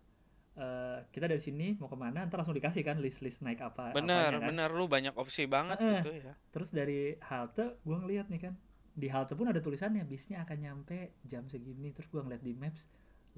[0.54, 4.30] eh, kita dari sini mau ke mana ntar langsung dikasih kan list-list naik apa Bener,
[4.30, 4.50] apanya kan.
[4.52, 6.02] bener lu banyak opsi banget Heeh.
[6.02, 6.34] itu ya.
[6.52, 8.54] Terus dari halte gua ngeliat nih kan
[9.00, 12.84] di halte pun ada tulisannya bisnya akan nyampe jam segini terus gua ngeliat di maps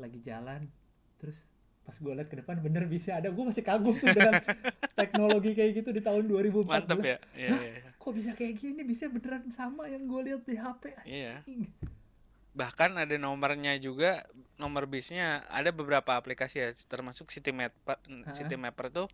[0.01, 0.65] lagi jalan
[1.21, 1.45] terus
[1.85, 4.41] pas gua liat ke depan bener bisa ada gua masih kagum tuh dengan
[4.99, 7.17] teknologi kayak gitu di tahun 2014 Mantep ya.
[7.37, 7.89] Iya, iya, iya.
[7.93, 11.45] kok bisa kayak gini bisa beneran sama yang gua lihat di HP Iya.
[12.51, 14.27] Bahkan ada nomornya juga,
[14.59, 17.95] nomor bisnya ada beberapa aplikasi ya, termasuk City Mapper.
[18.35, 19.07] City Mapper tuh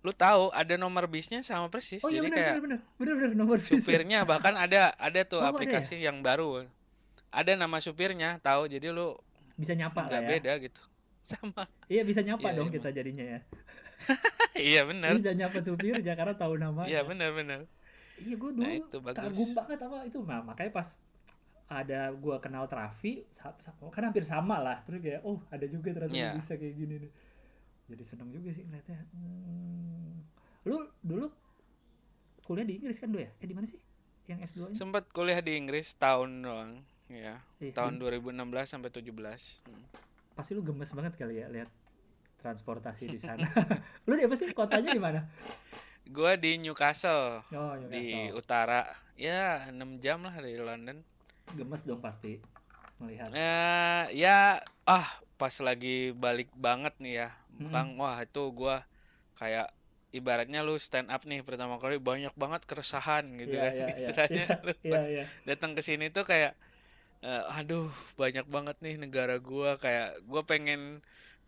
[0.00, 2.00] lu tahu ada nomor bisnya sama persis.
[2.00, 3.68] oh iya Jadi bener, kayak bener bener bener nomor bis.
[3.68, 5.54] supirnya bahkan ada ada tuh Oh, ada ya?
[5.54, 6.64] aplikasi yang baru.
[7.30, 8.66] Ada nama supirnya, tahu.
[8.66, 9.14] Jadi lu
[9.54, 10.82] bisa nyapa nggak ya beda gitu
[11.30, 12.76] sama iya bisa nyapa Iya, dong emang.
[12.80, 13.38] kita jadinya ya
[14.72, 17.60] iya benar bisa nyapa supirnya karena tahu namanya iya benar benar
[18.16, 20.88] Iya gue dulu nah itu bagus kagum banget apa itu nah, makanya pas
[21.68, 23.22] ada gua kenal Trafi
[23.92, 26.30] kan hampir sama lah terus kayak oh ada juga ternyata Iya.
[26.34, 27.10] bisa kayak gini nih
[27.90, 29.00] jadi seneng juga sih ngeliatnya.
[29.10, 30.22] Hmm.
[30.62, 31.26] lu dulu
[32.42, 33.30] kuliah di Inggris kan do ya?
[33.34, 33.80] Eh di mana sih?
[34.26, 36.70] Yang S2 nya sempat kuliah di Inggris tahun doang
[37.08, 37.42] ya.
[37.58, 39.84] Eh, tahun lu- 2016 sampai 17 Hmm.
[40.32, 41.68] pasti lu gemes banget kali ya lihat
[42.38, 43.44] transportasi di sana.
[44.06, 44.48] Lu di apa sih?
[44.50, 45.20] Kotanya di mana?
[46.06, 48.32] Gua di Newcastle oh di Newcastle.
[48.34, 48.80] utara.
[49.14, 51.04] Ya 6 jam lah dari London.
[51.50, 52.40] Gemes dong pasti
[52.96, 53.28] melihat.
[53.30, 55.08] Eh ya ah
[55.40, 57.28] pas lagi balik banget nih ya.
[57.74, 58.76] Lang wah itu gua
[59.40, 59.68] kayak
[60.18, 63.96] ibaratnya lu stand up nih pertama kali banyak banget keresahan gitu Iya, kan iya, iya,
[64.00, 64.44] istilahnya.
[64.46, 65.24] Iya, lu iya pas iya.
[65.48, 66.52] datang ke sini tuh kayak
[67.24, 67.88] eh, aduh
[68.20, 70.80] banyak banget nih negara gua kayak gua pengen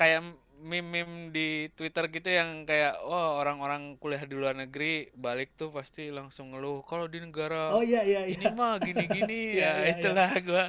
[0.00, 0.20] kayak
[0.62, 6.12] meme-meme di Twitter gitu yang kayak wah orang-orang kuliah di luar negeri balik tuh pasti
[6.14, 9.40] langsung ngeluh kalau di negara oh iya iya ini iya mah gini-gini.
[9.52, 9.92] Iya, ya iya, iya.
[9.98, 10.64] itulah gua.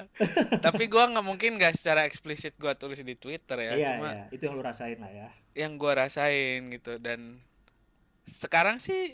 [0.60, 4.26] Tapi gua nggak mungkin nggak secara eksplisit gua tulis di Twitter ya iya cuma iya.
[4.34, 5.30] Itu yang lu rasain lah ya.
[5.54, 6.98] Yang gua rasain gitu.
[6.98, 7.43] Dan
[8.24, 9.13] sekarang sih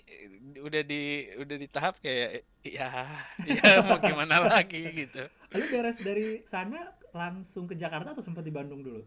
[0.62, 2.90] udah di udah di tahap kayak ya
[3.46, 4.86] ya mau gimana lagi?
[4.96, 5.28] gitu.
[5.52, 9.02] Lalu beres dari sana langsung ke Jakarta atau sempat di Bandung dulu?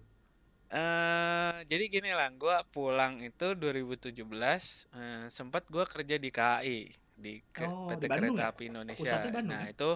[0.72, 4.08] Eh jadi gini lah gua pulang itu 2017
[4.88, 8.50] eh, sempat gua kerja di KAI di Ke- Oh, PT di Bandung Kereta ya?
[8.50, 9.70] Api Indonesia Bandung nah ya?
[9.70, 9.90] itu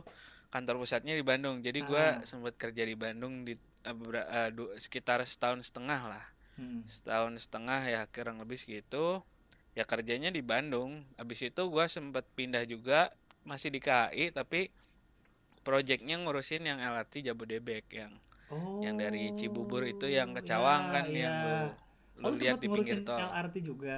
[0.46, 2.14] kantor pusatnya di Bandung jadi gua Ah.
[2.22, 6.24] sempat kerja di Bandung di eh, du- sekitar setahun setengah lah
[6.56, 6.80] Hmm.
[6.84, 9.20] setahun setengah ya kurang lebih segitu
[9.72, 13.12] ya kerjanya di Bandung habis itu gua sempat pindah juga
[13.44, 14.72] masih di KAI tapi
[15.60, 18.12] projectnya ngurusin yang LRT Jabodebek yang
[18.46, 18.78] Oh.
[18.78, 21.42] yang dari Cibubur itu yang ke Cawang ya, kan yang ya.
[21.42, 21.54] lu
[22.22, 23.18] Oh, lu lu lihat sempat di pinggir tol.
[23.20, 23.96] LRT juga.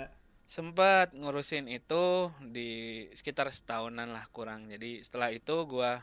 [0.48, 2.04] Sempat ngurusin itu
[2.40, 2.70] di
[3.12, 4.66] sekitar setahunan lah kurang.
[4.72, 6.00] Jadi setelah itu gua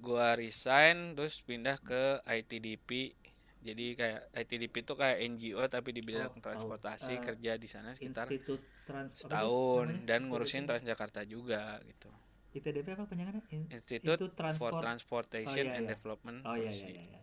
[0.00, 3.12] gua resign terus pindah ke ITDP.
[3.58, 7.90] Jadi kayak ITDP itu kayak NGO tapi di bidang Oh, transportasi Eh, kerja di sana
[7.92, 12.08] sekitar Institut Trans setahun dan ngurusin Transjakarta juga gitu.
[12.54, 13.42] ITDP apa panjangannya?
[13.52, 14.80] In- Institute Institut for Transport.
[14.80, 15.92] Transportation Oh, iya, and iya.
[15.92, 17.04] Development Oh iya iya iya.
[17.04, 17.20] iya.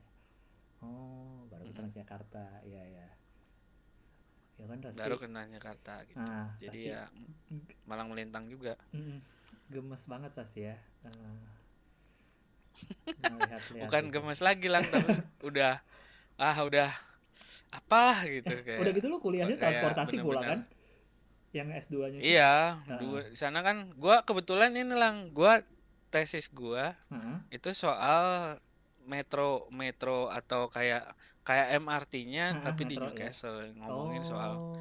[0.86, 1.74] Oh, baru ke.
[1.74, 2.46] Transjakarta.
[2.62, 3.08] Iya iya.
[4.56, 4.98] Ya kan pasti.
[4.98, 6.18] Baru ke Transjakarta gitu.
[6.18, 7.04] Nah, Jadi pasti ya
[7.84, 8.78] malang melintang juga.
[8.92, 9.18] mm,
[9.68, 10.78] gemes banget pasti ya.
[11.04, 11.42] Eh,
[13.26, 14.14] melihat-lihat Bukan itu.
[14.14, 15.12] gemes lagi lang tapi
[15.50, 15.80] udah
[16.36, 16.92] ah udah
[17.72, 18.80] apalah gitu kayak.
[18.80, 20.50] Udah gitu lu kuliahnya kayak transportasi pula bener-bener.
[20.50, 20.60] kan?
[21.52, 22.26] Yang S2-nya itu.
[22.30, 22.54] Iya,
[22.86, 23.00] Nah.
[23.00, 25.64] dua sana kan gua kebetulan ini lang gua
[26.08, 27.38] tesis gua Heeh.
[27.52, 28.56] itu soal
[29.06, 31.06] metro metro atau kayak
[31.46, 33.06] kayak MRT-nya Ah, tapi di ya.
[33.06, 34.74] Newcastle ngomongin soal Oh,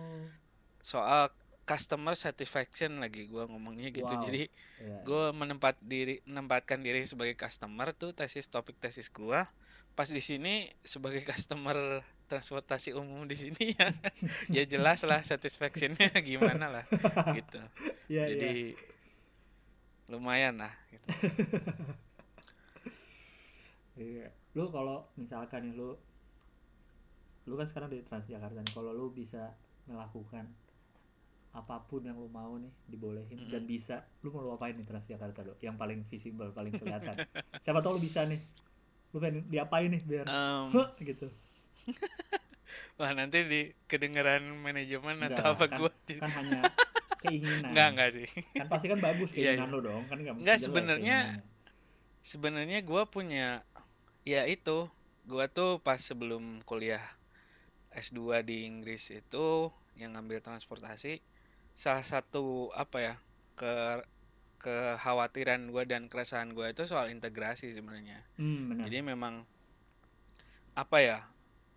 [0.81, 1.29] soal
[1.65, 4.09] customer satisfaction lagi gua ngomongnya gitu.
[4.09, 4.25] Wow.
[4.29, 4.43] Jadi
[4.85, 5.01] iya.
[5.01, 9.49] gue menempat diri menempatkan diri sebagai customer tuh tesis topik tesis gua
[9.95, 13.89] pas di sini sebagai customer transportasi umum di sini ya
[14.49, 16.85] ya jelas lah satisfactionnya gimana lah
[17.37, 17.61] gitu
[18.09, 18.37] Iya, iya.
[18.37, 18.53] jadi
[20.09, 21.09] lumayan lah gitu.
[23.97, 24.29] Iya.
[24.53, 25.95] Lu kalau misalkan nih lu
[27.45, 29.53] lu kan sekarang di Transjakarta nih, kalau lu bisa
[29.85, 30.49] melakukan
[31.53, 33.47] apa pun yang lu mau nih dibolehin Mm-mm.
[33.49, 35.55] dan bisa, lu mau lu apain nih Transjakarta lu?
[35.61, 37.15] Yang paling visible, paling kelihatan.
[37.61, 38.41] Siapa tahu lu bisa nih.
[39.11, 41.29] Lu pengen diapain nih biar Em, Huh, gitu.
[42.97, 46.61] wah nanti di kedengeran manajemen Enggak, atau apa kan- gua Kan hanya
[47.23, 47.71] keinginan.
[47.71, 49.75] enggak enggak sih Kan pasti kan bagus Iya, keinginan iya.
[49.75, 51.25] lu dong, kan enggak Enggak, sebenarnya-
[52.19, 53.61] sebenarnya gua punya
[54.25, 54.89] ya itu.
[55.25, 57.01] Gua tuh pas sebelum kuliah
[57.97, 61.25] S2 di Inggris itu yang ngambil transportasi
[61.73, 63.15] salah satu apa ya
[63.57, 64.05] ke
[64.61, 68.21] kekhawatiran gua dan keresahan gua itu soal integrasi sebenarnya.
[68.37, 69.49] Hmm, jadi memang
[70.75, 71.19] apa ya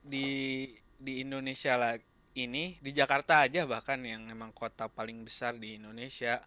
[0.02, 1.96] di di Indonesia lah
[2.38, 6.42] ini di Jakarta aja bahkan yang memang kota paling besar di Indonesia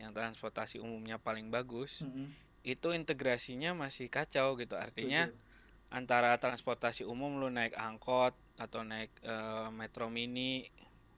[0.00, 2.28] yang transportasi umumnya paling bagus Mm-mm.
[2.64, 4.74] Itu integrasinya masih kacau gitu.
[4.74, 5.92] Artinya Setuju.
[5.92, 10.66] antara transportasi umum lu naik angkot atau naik eh, metro mini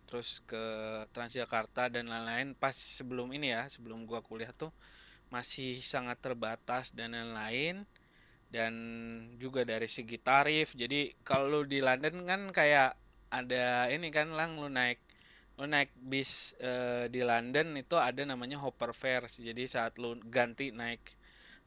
[0.07, 0.63] terus ke
[1.11, 4.71] Transjakarta dan lain-lain pas sebelum ini ya sebelum gua kuliah tuh
[5.35, 7.83] masih sangat terbatas dan lain-lain
[8.51, 8.75] dan
[9.39, 10.75] juga dari segi tarif.
[10.75, 12.95] Jadi kalau lu di London kan kayak
[13.31, 15.03] ada ini kan lang lu naik
[15.57, 20.69] lu naik bis eh, di London itu ada namanya hopper fares jadi saat lu ganti
[20.69, 21.01] naik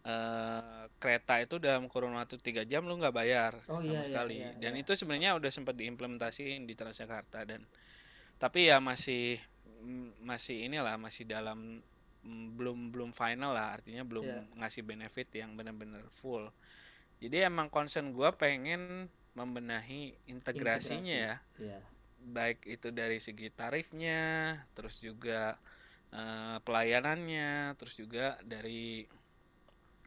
[0.04, 4.04] eh, kereta itu dalam kurun waktu tiga jam lu nggak bayar Oh, sama iya, iya,
[4.08, 4.82] sekali iya, dan iya.
[4.84, 7.64] itu sebenarnya udah sempat diimplementasiin di Transjakarta dan
[8.36, 9.36] tapi ya masih
[9.84, 11.84] mm, masih inilah masih dalam
[12.24, 14.42] mm, belum belum final lah artinya belum Iya.
[14.56, 16.48] ngasih benefit yang benar-benar full
[17.20, 21.80] jadi emang concern gua pengen membenahi integrasinya ya Iya.
[22.20, 24.20] baik itu dari segi tarifnya
[24.72, 25.60] terus juga
[26.10, 29.04] eh, pelayanannya terus juga dari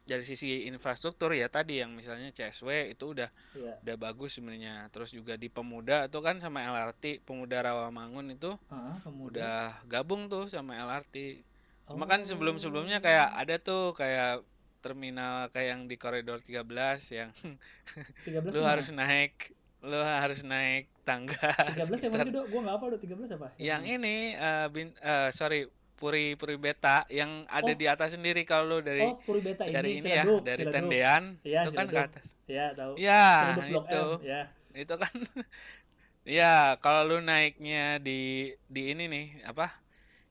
[0.03, 3.79] dari sisi infrastruktur ya tadi yang misalnya CSW itu udah Iya.
[3.79, 8.99] udah bagus sebenarnya terus juga di pemuda tuh kan sama LRT pemuda Rawamangun itu Ah,
[8.99, 9.31] pemuda.
[9.31, 11.39] udah gabung tuh sama LRT
[11.85, 12.09] cuma Oh.
[12.09, 14.43] kan sebelum sebelumnya kayak ada tuh kayak
[14.79, 16.67] terminal kayak yang di koridor 13
[17.09, 17.31] yang
[18.27, 18.69] 13 lu mana?
[18.69, 19.33] harus naik
[19.79, 22.45] lu harus naik tangga 13 yang sekitar mana sih, Dok?
[22.47, 22.99] Gua enggak apa, Dok.
[23.01, 23.47] 13 apa?
[23.57, 25.67] yang ini eh, bin, eh, sorry
[25.99, 27.77] Puri Puri Beta yang ada Oh.
[27.81, 30.63] di atas sendiri kalau lu dari Oh, Puri Beta ini, dari ini ya Ciledug, dari
[30.63, 30.73] Ciledug.
[30.75, 32.91] tendean Iya, itu kan ke atas Iya, tahu.
[32.99, 34.41] ya Ciledug Blok itu ya.
[34.73, 35.13] itu kan
[36.37, 38.11] ya kalau lu naiknya di
[38.71, 39.65] di ini nih apa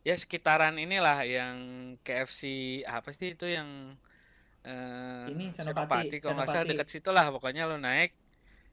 [0.07, 1.57] ya sekitaran inilah yang
[2.05, 2.43] KFC
[2.89, 3.69] apa sih itu yang
[4.67, 8.11] eh Ini Senopati, Senopati kalau nggak salah deket situ lah pokoknya lu naik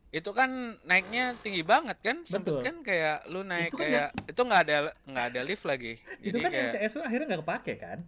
[0.09, 0.49] itu kan
[0.83, 2.65] naiknya tinggi banget kan sempet Betul.
[2.65, 6.33] kan kayak lu naik Itu kan kayak itu nggak ada nggak ada lift lagi Itu
[6.33, 7.99] jadi kan kayak yang CSW akhirnya nggak kepake kan?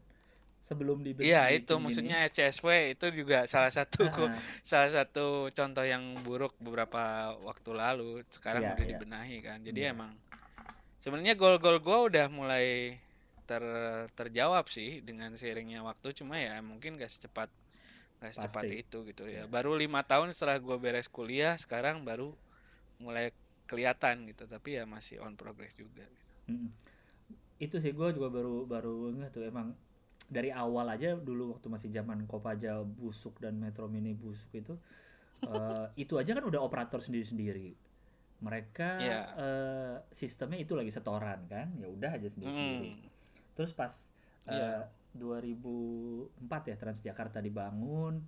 [0.62, 1.84] Sebelum di Iya itu gini.
[1.84, 4.34] maksudnya CSW itu juga salah satu Ah,
[4.66, 7.02] salah satu contoh yang buruk beberapa
[7.40, 8.92] waktu lalu sekarang Iya, udah iya.
[8.92, 9.94] dibenahi kan jadi Iya.
[9.94, 10.12] emang
[10.98, 12.98] sebenarnya gol-gol gua udah mulai
[13.46, 13.62] ter
[14.16, 17.52] terjawab sih dengan seiringnya waktu cuma ya mungkin gak secepat
[18.22, 18.76] gak secepat Pasti.
[18.86, 19.44] itu gitu ya Iya.
[19.50, 22.38] baru lima tahun setelah gua beres kuliah sekarang baru
[23.02, 23.34] mulai
[23.66, 26.06] kelihatan gitu tapi ya masih on progress juga
[26.46, 26.70] mm.
[27.62, 29.78] Itu sih gue juga baru baru ngeh tuh emang
[30.26, 34.74] dari awal aja dulu waktu masih zaman Kopaja busuk dan Metro Mini busuk itu
[35.46, 37.78] eh, itu aja kan udah operator sendiri-sendiri.
[38.42, 39.22] Mereka Iya.
[39.38, 42.92] eh, sistemnya itu lagi setoran kan, ya udah aja sendiri-sendiri.
[42.98, 43.10] Mm.
[43.54, 43.94] Terus pas
[44.50, 44.90] eh, Iya.
[45.16, 48.24] 2004 ya Transjakarta dibangun,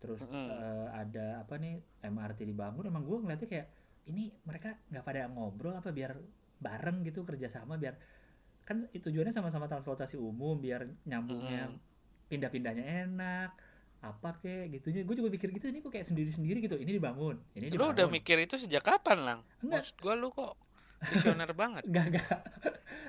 [0.00, 0.48] terus Mm-mm.
[0.48, 3.68] eh, ada apa nih MRT dibangun, emang gue ngeliatnya kayak
[4.10, 6.18] ini mereka nggak pada ngobrol apa biar
[6.58, 7.94] bareng gitu kerjasama biar
[8.62, 12.30] kan itu tujuannya sama-sama transportasi umum biar nyambungnya Mm-mm.
[12.30, 13.50] pindah-pindahnya enak
[14.02, 17.70] apa kek gitunya gue juga pikir gitu ini kok kayak sendiri-sendiri gitu ini dibangun ini
[17.70, 19.40] Lu dibangun udah mikir itu sejak kapan, Lang?
[19.62, 19.86] Enggak.
[19.86, 20.58] Maksud gua lu kok
[21.10, 21.82] visioner banget.
[21.88, 22.38] Enggak, enggak.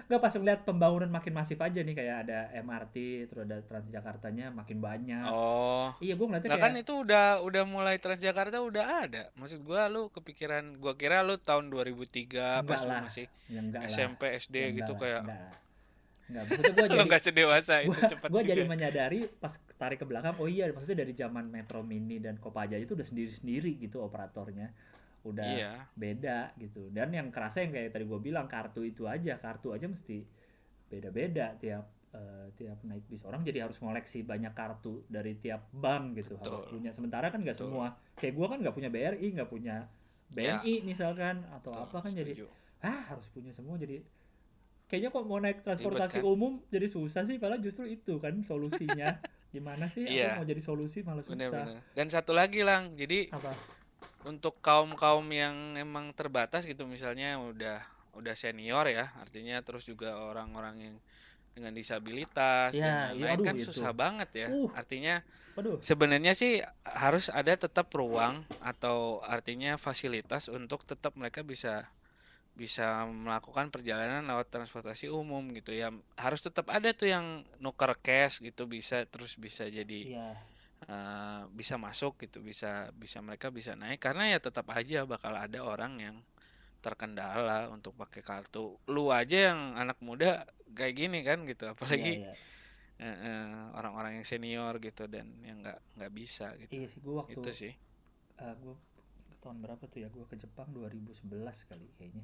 [0.10, 2.96] Enggak pas ngeliat pembangunan makin masif aja nih kayak ada MRT,
[3.30, 5.26] terus ada Transjakartanya makin banyak.
[5.30, 5.94] Oh.
[6.02, 9.24] Iya, gue ngeliatnya Nah kayak kan itu udah udah mulai Transjakarta udah ada.
[9.38, 13.02] Maksud gua lu kepikiran gua kira lu tahun 2003 pas Enggak lu lah.
[13.06, 13.92] masih ya enggak lah.
[13.92, 15.52] SMP SD Ya gitu lah, kayak enggak.
[16.24, 18.52] Enggak, maksudnya gue lu jadi nggak sedewasa itu gua, cepat gua juga.
[18.56, 22.80] jadi menyadari pas tarik ke belakang, oh iya maksudnya dari zaman Metro Mini dan Kopaja
[22.80, 24.72] itu udah sendiri-sendiri gitu operatornya.
[25.24, 25.72] Udah Iya.
[25.96, 26.92] beda gitu.
[26.92, 30.24] Dan yang kerasa yang kayak tadi gue bilang kartu itu aja, kartu aja mesti
[30.86, 36.14] beda-beda tiap eh, tiap naik bis orang jadi harus ngoleksi banyak kartu dari tiap bank
[36.14, 36.70] gitu harus Betul.
[36.70, 39.90] punya sementara kan nggak semua kayak gue kan nggak punya BRI nggak punya
[40.30, 42.48] BNI misalkan atau Betul, apa kan jadi setuju.
[42.86, 44.06] ah harus punya semua jadi
[44.86, 46.26] kayaknya kok mau naik transportasi kan?
[46.28, 49.18] umum jadi susah sih padahal justru itu kan solusinya
[49.56, 50.38] gimana sih Iya.
[50.38, 51.82] aku mau jadi solusi malah susah Bener-bener.
[51.92, 53.58] Dan satu lagi lang, jadi apa
[54.24, 60.14] untuk kaum kaum yang emang terbatas gitu misalnya udah udah senior ya, artinya terus juga
[60.16, 60.96] orang-orang yang
[61.54, 63.66] dengan disabilitas Ya, dan iya, lain-lain aduh, kan itu.
[63.70, 64.48] susah banget ya.
[64.50, 64.70] Uh.
[64.74, 65.22] Artinya
[65.86, 71.86] sebenarnya sih harus ada tetap ruang atau artinya fasilitas untuk tetap mereka bisa
[72.54, 78.46] bisa melakukan perjalanan lewat transportasi umum gitu ya harus tetap ada tuh yang nuker cash
[78.46, 80.38] gitu bisa terus bisa jadi iya
[80.88, 84.00] eh, bisa masuk gitu bisa bisa mereka bisa naik.
[84.00, 86.16] Karena ya tetap aja bakal ada orang yang
[86.84, 88.76] terkendala untuk pakai kartu.
[88.92, 90.44] Lu aja yang anak muda
[90.76, 92.34] kayak gini kan gitu apalagi iya,
[93.00, 93.08] iya.
[93.08, 96.72] eh, eh, orang-orang yang senior gitu dan yang nggak nggak bisa gitu.
[96.76, 97.74] Iya sih gue waktu itu sih.
[98.44, 98.76] gue
[99.40, 101.24] tahun berapa tuh ya gue ke Jepang 2011
[101.72, 102.24] kali kayaknya.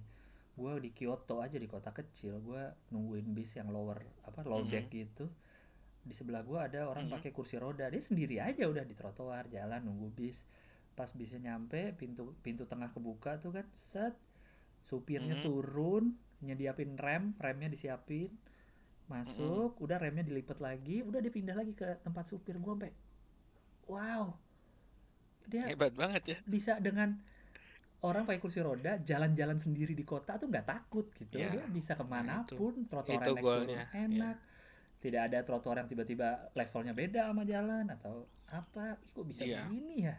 [0.60, 2.44] Gue di Kyoto aja di kota kecil.
[2.44, 2.60] Gue
[2.92, 4.72] nungguin bis yang lower apa low Mhm.
[4.72, 5.32] deck gitu
[6.00, 7.14] di sebelah gue ada orang Mhm.
[7.20, 7.86] pakai kursi roda.
[7.88, 10.40] Dia sendiri aja udah di trotoar jalan nunggu bis.
[10.96, 14.16] Pas bisnya nyampe pintu pintu tengah kebuka tuh kan set.
[14.84, 15.44] Supirnya Mhm.
[15.46, 16.04] turun
[16.42, 18.32] nyediapin rem remnya disiapin.
[19.10, 22.94] Masuk udah remnya dilipat lagi udah dia pindah lagi ke tempat supir gue sampai
[23.90, 24.34] wow.
[25.50, 26.38] Dia hebat banget ya.
[26.46, 27.18] bisa dengan
[28.06, 31.42] orang pakai kursi roda jalan-jalan sendiri di kota tuh nggak takut gitu.
[31.42, 34.38] Ya, dia bisa ke mana pun trotoar itu naik goalnya, turun enak
[35.00, 38.96] tidak ada trotoar yang tiba-tiba levelnya beda sama jalan atau apa?
[38.96, 39.64] Ih, kok bisa Iya.
[39.66, 40.16] begini ya?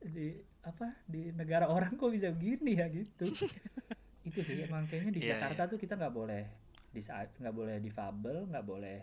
[0.00, 0.28] Di
[0.60, 0.88] apa?
[1.04, 3.24] Di negara orang kok bisa begini ya gitu.
[4.28, 6.42] Itu sih emang kayaknya di Iya, Jakarta tuh kita nggak boleh
[6.90, 8.98] di saat nggak boleh difabel nggak boleh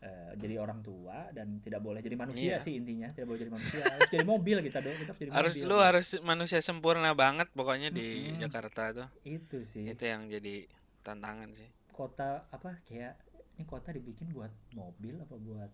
[0.00, 2.64] eh, jadi orang tua dan tidak boleh jadi manusia Iya.
[2.64, 3.82] sih intinya tidak boleh jadi manusia.
[3.84, 5.68] Harus jadi mobil kita dong kita harus jadi harus mobil.
[5.68, 8.40] lu harus manusia sempurna banget pokoknya di Mm-mm.
[8.40, 9.08] Jakarta tuh.
[9.22, 9.84] Itu sih.
[9.84, 10.64] Itu yang jadi
[11.02, 11.68] tantangan sih.
[11.90, 13.12] Kota apa kayak
[13.60, 15.68] ini kota dibikin buat mobil apa buat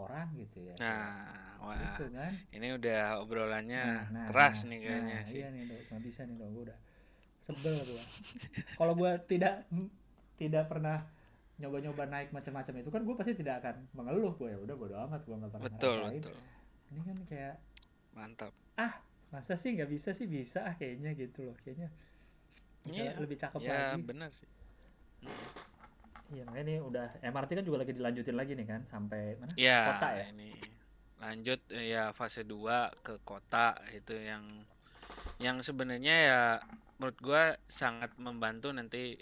[0.00, 0.74] orang gitu ya?
[0.80, 2.32] Nah wah itu kan?
[2.56, 5.38] ini udah obrolannya Nah, nah, keras nah, nih kayaknya nah, sih.
[5.44, 5.80] iya nih dok.
[5.92, 6.48] Nggak bisa nih dok.
[6.48, 6.78] Gue udah
[7.44, 8.02] sebel gua.
[8.74, 9.54] Kalau gua tidak
[10.40, 11.04] tidak pernah
[11.58, 14.32] nyoba-nyoba naik macam-macam itu kan gue pasti tidak akan mengeluh.
[14.38, 16.22] Gue ya udah bodo amat gue nggak pernah betul ngerasain.
[16.24, 16.36] betul.
[16.88, 17.54] Ini kan kayak
[18.16, 18.52] mantap.
[19.28, 20.24] Masa sih nggak bisa sih?
[20.24, 21.56] Bisa ah kayaknya gitu loh.
[21.60, 21.92] Kayaknya
[22.88, 24.00] Iya, lebih cakep ya lagi.
[24.00, 24.48] benar sih
[26.28, 29.80] iya makanya ini udah MRT kan juga lagi dilanjutin lagi nih kan sampai mana ya
[29.88, 30.50] kota ya ini
[31.18, 34.44] lanjut ya fase 2 ke kota itu yang
[35.38, 36.42] yang sebenarnya ya
[36.98, 39.18] menurut gua sangat membantu nanti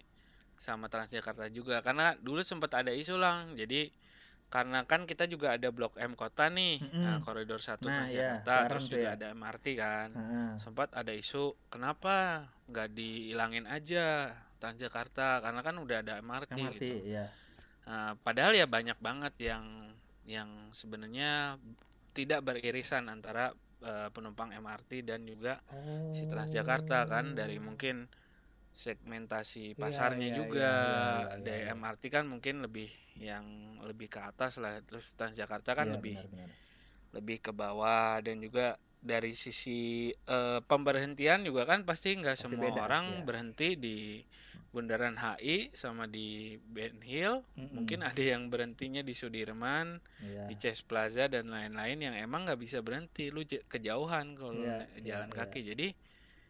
[0.56, 3.92] sama Transjakarta juga karena dulu sempat ada isu lang jadi
[4.46, 7.02] karena kan kita juga ada blok M kota nih Mm-mm.
[7.02, 9.14] nah, koridor 1 Nah, iya, Transjakarta bareng terus juga ya.
[9.18, 10.48] ada MRT kan Heeh.
[10.56, 14.32] sempat ada isu kenapa nggak dihilangin aja
[14.66, 17.26] Transjakarta karena kan udah ada MRT, MRT gitu ya
[17.86, 19.94] Nah, padahal ya banyak banget yang
[20.26, 21.54] yang sebenarnya
[22.10, 25.62] tidak beririsan antara eh, penumpang MRT dan juga
[26.10, 28.10] si Transjakarta kan dari mungkin
[28.76, 31.72] segmentasi Iya, pasarnya iya, juga iya, iya, iya, dari iya.
[31.78, 33.46] MRT kan mungkin lebih yang
[33.86, 36.50] lebih ke atas lah terus Transjakarta kan Iya, lebih benar-benar.
[37.14, 42.82] lebih ke bawah dan juga dari sisi eh, pemberhentian juga kan pasti nggak semua beda,
[42.84, 43.22] orang iya.
[43.22, 43.96] berhenti di
[44.76, 46.28] Bundaran HI sama di
[46.60, 47.72] Ben Hill Mm-mm.
[47.72, 50.44] mungkin ada yang berhentinya di Sudirman Iya.
[50.44, 55.16] di Chase Plaza dan lain-lain yang emang nggak bisa berhenti lu kejauhan kalau na- iya,
[55.16, 55.36] jalan iya.
[55.38, 55.88] kaki jadi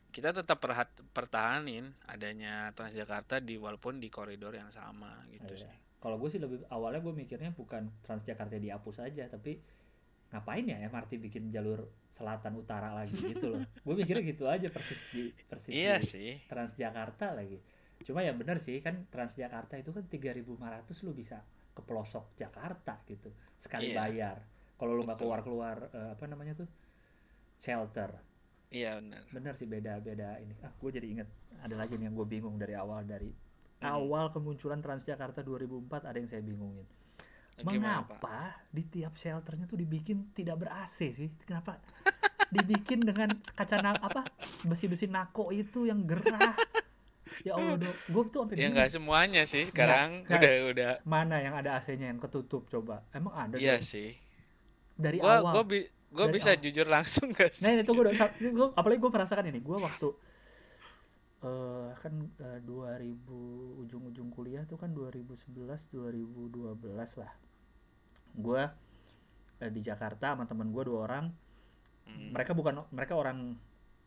[0.08, 5.62] kita tetap perhat pertahanin adanya Transjakarta di walaupun di koridor yang sama gitu Iya.
[5.62, 9.58] sih Kalau gue sih lebih awalnya gue mikirnya bukan Transjakarta dihapus aja, tapi
[10.28, 13.60] ngapain ya MRT bikin jalur selatan utara lagi gitu loh.
[13.84, 17.58] gue mikirnya gitu aja persis di persis iya di sih Transjakarta lagi.
[18.02, 20.56] Cuma ya bener sih kan Transjakarta itu kan 3.500
[21.00, 21.40] lu bisa
[21.70, 23.96] ke pelosok Jakarta gitu sekali Iya.
[23.98, 24.36] bayar.
[24.74, 25.24] Kalau lu nggak Betul.
[25.26, 26.68] keluar-keluar eh, apa namanya tuh
[27.56, 28.12] shelter.
[28.66, 30.52] iya benar Bener sih beda-beda ini.
[30.60, 33.30] Ah, gue jadi inget ada lagi nih yang gue bingung dari awal dari
[33.76, 33.92] Hmm.
[33.94, 36.84] awal kemunculan Transjakarta 2004 ada yang saya bingungin.
[37.58, 41.28] gimana pak Mengapa di tiap shelternya tuh dibikin tidak ber AC sih?
[41.38, 41.80] Kenapa?
[42.48, 44.22] dibikin dengan kaca na- apa
[44.62, 46.52] besi-besi nako itu yang gerah.
[47.44, 47.96] Ya Allah, dok.
[48.08, 50.40] Gue tuh sampai ya nggak semuanya sih sekarang nggak.
[50.40, 53.04] udah udah Mana yang ada AC-nya yang ketutup coba?
[53.12, 53.80] Emang ada iya Dok?
[53.80, 54.12] sih
[54.96, 55.52] dari gua awal.
[55.52, 55.78] gua bi
[56.12, 56.62] gua Dari bisa awal.
[56.62, 58.14] jujur langsung gak sih Nah itu gue udah,
[58.52, 59.60] gua, apalagi gue merasakan ini.
[59.60, 60.08] Gue waktu
[61.46, 65.52] eh kan eh, 2000 ujung-ujung kuliah tuh kan 2011
[65.92, 67.32] 2012 lah.
[68.34, 68.62] Gue
[69.60, 71.26] eh, di Jakarta sama temen gue dua orang.
[72.08, 73.58] Hmm, Mereka bukan mereka orang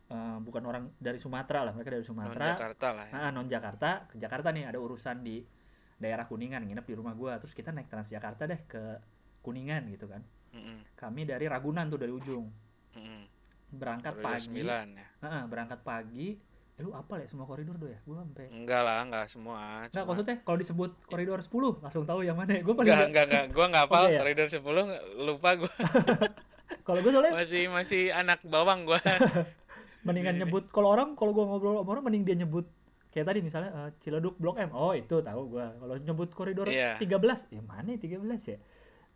[0.10, 1.72] eh, bukan orang dari Sumatera lah.
[1.72, 2.48] Mereka dari non Sumatera.
[2.52, 3.14] Jakarta lah ya.
[3.16, 5.46] Ah, non Jakarta ke Jakarta nih ada urusan di
[5.96, 7.32] daerah Kuningan nginep di rumah gue.
[7.40, 8.84] Terus kita naik Transjakarta deh ke
[9.40, 10.20] Kuningan gitu kan.
[10.50, 12.50] Mm-mm, Kami dari Ragunan tuh dari ujung
[12.92, 13.22] mm-mm.
[13.70, 14.62] berangkat Koridor pagi.
[14.66, 14.66] 9
[14.98, 16.28] ya Heeh, berangkat pagi.
[16.74, 18.00] Eh, lu apa ya semua koridor do ya?
[18.02, 22.24] Gue sampai enggak lah enggak semua Nggak, cuma maksudnya kalau disebut koridor 10 langsung tahu
[22.24, 22.62] yang mana ya.
[22.64, 24.20] Gue paling enggak enggak enggak gua enggak hafal Oke ya?
[24.20, 25.74] koridor 10 nggak- lupa gua
[26.88, 28.98] kalau gue soalnya masih masih anak bawang gua
[30.02, 32.66] mendingan nyebut kalau orang kalau gue ngobrol sama orang mending dia nyebut
[33.10, 34.70] kayak tadi misalnya eh, Ciledug Blok M.
[34.72, 35.66] Oh, itu tahu gue.
[35.66, 36.96] Kalau nyebut koridor Iya.
[36.98, 38.60] 13, ya mana ya 13 ya?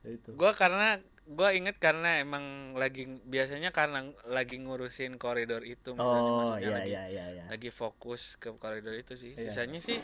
[0.03, 0.35] Itu.
[0.35, 2.43] gua karena gua inget karena emang
[2.75, 7.43] lagi biasanya karena lagi ngurusin koridor itu misalnya Oh, maksudnya iya lagi iya iya iya.
[7.47, 9.47] lagi fokus ke koridor itu sih Iya.
[9.47, 9.95] sisanya sih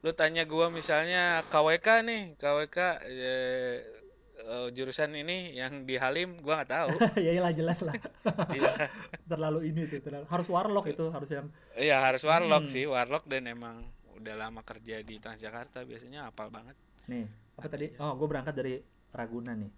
[0.00, 3.76] lu tanya gua misalnya KWK nih KWK eh,
[4.50, 6.88] eh, jurusan ini yang di Halim gua nggak tahu
[7.24, 7.94] ya iyalah jelas lah.
[8.56, 8.90] iya
[9.24, 11.46] terlalu ini tuh, terlalu harus warlock itu harus yang
[11.78, 12.72] Iya harus warlock Hmm.
[12.72, 13.86] sih, warlock dan emang
[14.18, 16.76] udah lama kerja di Transjakarta biasanya hafal banget.
[17.06, 17.24] nih,
[17.56, 17.86] apa tadi?
[17.88, 18.02] aja.
[18.04, 18.74] Oh, gue berangkat dari
[19.10, 19.72] Ragunan nih.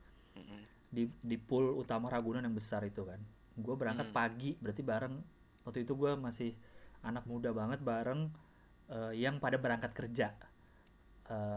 [0.92, 3.16] Di di pool utama Ragunan yang besar itu kan.
[3.54, 4.16] Gue berangkat Hmm.
[4.16, 5.14] pagi, berarti bareng
[5.62, 6.50] waktu itu gue masih
[7.00, 8.28] anak muda banget bareng
[8.88, 10.34] eh, yang pada berangkat kerja.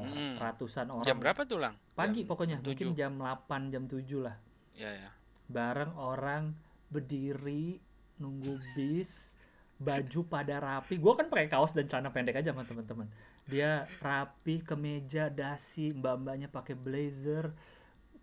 [0.01, 0.35] Hmm.
[0.39, 1.73] Ratusan orang Jam berapa tuh lang?
[1.95, 2.97] pagi Jam pokoknya mungkin tujuh.
[2.97, 4.35] jam 8 jam 7 lah.
[4.75, 5.09] Ya ya.
[5.45, 6.55] Bareng orang
[6.89, 7.79] berdiri
[8.19, 9.35] nunggu bis
[9.75, 13.11] baju pada rapi gue kan pakai kaos dan celana pendek aja sama teman-teman
[13.43, 17.51] dia rapi kemeja dasi mbak-mbaknya pakai blazer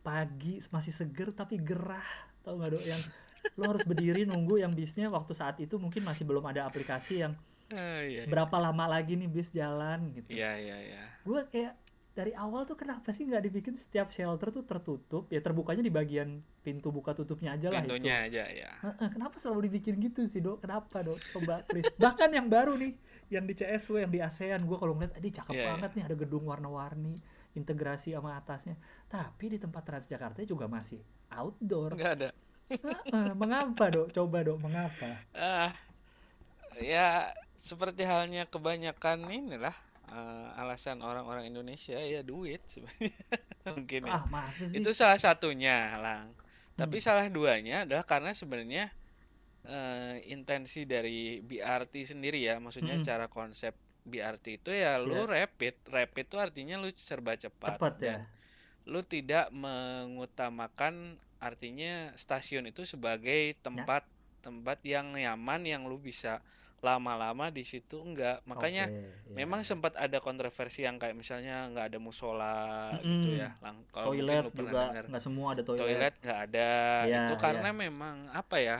[0.00, 2.09] pagi masih seger tapi gerah
[2.40, 3.03] tau gak dok yang
[3.61, 7.36] lo harus berdiri nunggu yang bisnya waktu saat itu mungkin masih belum ada aplikasi yang
[7.72, 8.22] Ah, iya.
[8.28, 11.02] berapa lama lagi nih bis jalan gitu Iya iya iya.
[11.24, 11.72] gue kayak
[12.12, 16.44] dari awal tuh kenapa sih nggak dibikin setiap shelter tuh tertutup ya terbukanya di bagian
[16.60, 18.70] pintu buka tutupnya aja lah itu Pintunya aja ya.
[19.08, 20.60] Kenapa selalu dibikin gitu sih dok?
[20.60, 21.16] Kenapa dok?
[21.32, 21.88] Coba please.
[22.04, 22.92] Bahkan yang baru nih,
[23.32, 26.16] yang di CSW, yang di ASEAN, gue kalau ngeliat, aduh cakep Iya, banget nih ada
[26.20, 27.16] gedung warna-warni,
[27.56, 28.76] integrasi sama atasnya.
[29.08, 31.00] Tapi di tempat Transjakarta juga masih
[31.32, 31.96] outdoor.
[31.96, 32.30] Enggak ada.
[33.40, 34.12] Mengapa dok?
[34.12, 35.16] Coba dok, mengapa?
[35.32, 35.72] Ah
[36.80, 39.74] ya seperti halnya kebanyakan inilah
[40.11, 43.14] eh, alasan orang-orang Indonesia ya duit sebenarnya
[43.72, 44.18] mungkin ya.
[44.30, 44.70] Ah sih.
[44.74, 46.34] Itu salah satunya, Lang.
[46.76, 48.90] Tapi salah duanya adalah karena sebenarnya
[49.64, 53.03] eh, intensi dari BRT sendiri ya, maksudnya Mm-mm.
[53.03, 55.86] secara konsep BRT itu ya lu rapid.
[55.86, 58.18] Rapid itu artinya lu serba cepat Cepat ya.
[58.82, 64.07] lu tidak mengutamakan artinya stasiun itu sebagai tempat
[64.42, 66.42] tempat yang nyaman yang lu bisa
[66.82, 68.42] lama-lama di situ enggak.
[68.44, 69.34] Makanya Oke, ya.
[69.38, 73.40] Memang sempat ada kontroversi yang kayak misalnya nggak ada musola gitu Mm-mm.
[73.40, 73.54] ya.
[73.62, 75.04] Lang, kalau toilet juga dengar.
[75.08, 75.80] nggak semua ada toilet.
[75.80, 76.70] Toilet nggak ada.
[77.06, 77.40] Iya, itu iya.
[77.40, 78.78] karena memang apa ya?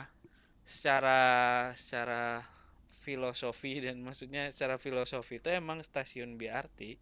[0.63, 1.19] Secara
[1.73, 2.43] secara
[2.87, 6.95] filosofi dan maksudnya secara filosofi itu emang stasiun BRT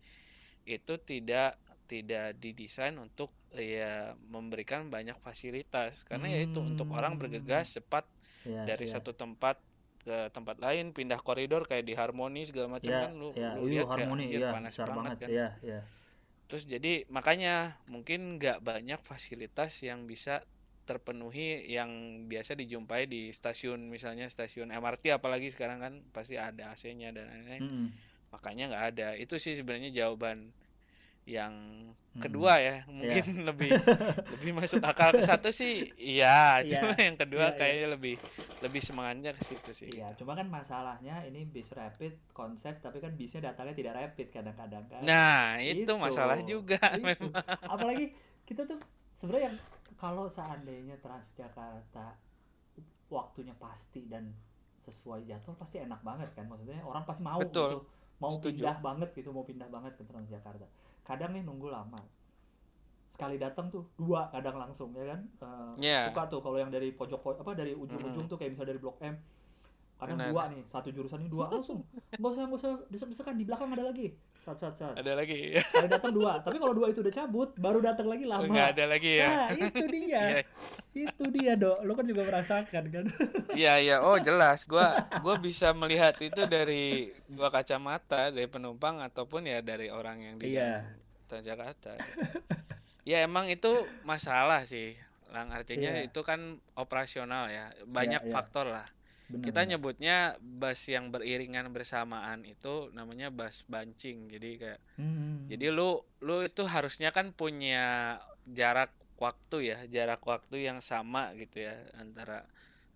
[0.66, 7.22] itu tidak tidak didesain untuk ya memberikan banyak fasilitas karena ya itu untuk orang Hmm.
[7.22, 8.06] bergegas cepat
[8.42, 8.98] Ya, dari ya.
[8.98, 9.62] satu tempat
[10.02, 13.70] ke tempat lain pindah koridor kayak di harmoni segala macam ya, kan lu ya, lu
[13.70, 15.80] iya, lihat kayak harmoni, anjir iya, panas banget, banget, kan ya, ya.
[16.50, 20.42] terus jadi makanya mungkin nggak banyak fasilitas yang bisa
[20.90, 27.14] terpenuhi yang biasa dijumpai di stasiun misalnya stasiun MRT apalagi sekarang kan pasti ada AC-nya
[27.14, 27.88] dan lain-lain Mm-mm.
[28.34, 30.50] makanya nggak ada itu sih sebenarnya jawaban
[31.24, 31.54] yang
[32.12, 32.28] Hmm.
[32.28, 33.72] kedua ya mungkin lebih
[34.36, 36.84] lebih masuk akal ke satu sih iya Iya.
[36.84, 37.56] cuma yang kedua Iya, iya.
[37.56, 38.16] kayaknya lebih
[38.60, 43.16] lebih semangatnya ke situ sih Iya, cuma kan masalahnya ini bis rapid konsep tapi kan
[43.16, 45.00] bisnya datangnya tidak rapid kadang-kadang kan.
[45.02, 45.96] nah itu Itu.
[45.96, 47.00] masalah juga Itu.
[47.00, 47.32] memang
[47.80, 48.12] Apalagi
[48.44, 48.76] kita tuh
[49.16, 49.58] sebenarnya yang
[49.96, 52.20] kalau seandainya Transjakarta
[53.08, 54.36] waktunya pasti dan
[54.82, 57.72] sesuai jadwal pasti enak banget kan maksudnya orang pasti mau Betul.
[57.72, 57.88] gitu
[58.20, 58.62] mau Setuju.
[58.62, 60.68] pindah banget gitu mau pindah banget ke Transjakarta
[61.02, 62.00] kadang nih nunggu lama.
[63.12, 65.20] Sekali datang tuh dua kadang langsung ya kan?
[65.78, 66.10] Eh, Iya.
[66.10, 68.98] suka tuh kalau yang dari pojok pojok apa dari ujung-ujung tuh kayak misalnya dari blok
[69.00, 69.16] M.
[69.98, 70.30] Kadang Benar.
[70.34, 71.86] dua nih satu jurusan ini dua langsung.
[72.18, 76.12] Nggak usah nggak usah desek-desekan di belakang ada lagi sat sat ada lagi sekali datang
[76.12, 79.30] dua tapi kalau dua itu udah cabut baru datang lagi lama nggak ada lagi ya
[79.30, 80.22] Nah, itu dia.
[80.92, 81.08] Iya.
[81.08, 81.88] itu dia, Dok.
[81.88, 83.06] Lo kan juga merasakan kan?
[83.56, 89.46] Iya iya oh jelas gua gua bisa melihat itu dari dua kacamata dari penumpang ataupun
[89.46, 90.84] ya dari orang yang di Iya.
[91.28, 92.20] Transjakarta gitu.
[93.04, 93.72] ya emang itu
[94.04, 94.98] masalah sih
[95.30, 96.12] lang artinya Iya.
[96.12, 98.32] itu kan operasional ya banyak iya.
[98.32, 98.84] faktor lah
[99.32, 105.48] Bener, kita nyebutnya bus yang beriringan bersamaan itu namanya bus bancing jadi kayak Hmm.
[105.48, 111.62] jadi lu lu itu harusnya kan punya jarak waktu ya, jarak waktu yang sama gitu
[111.64, 112.44] ya antara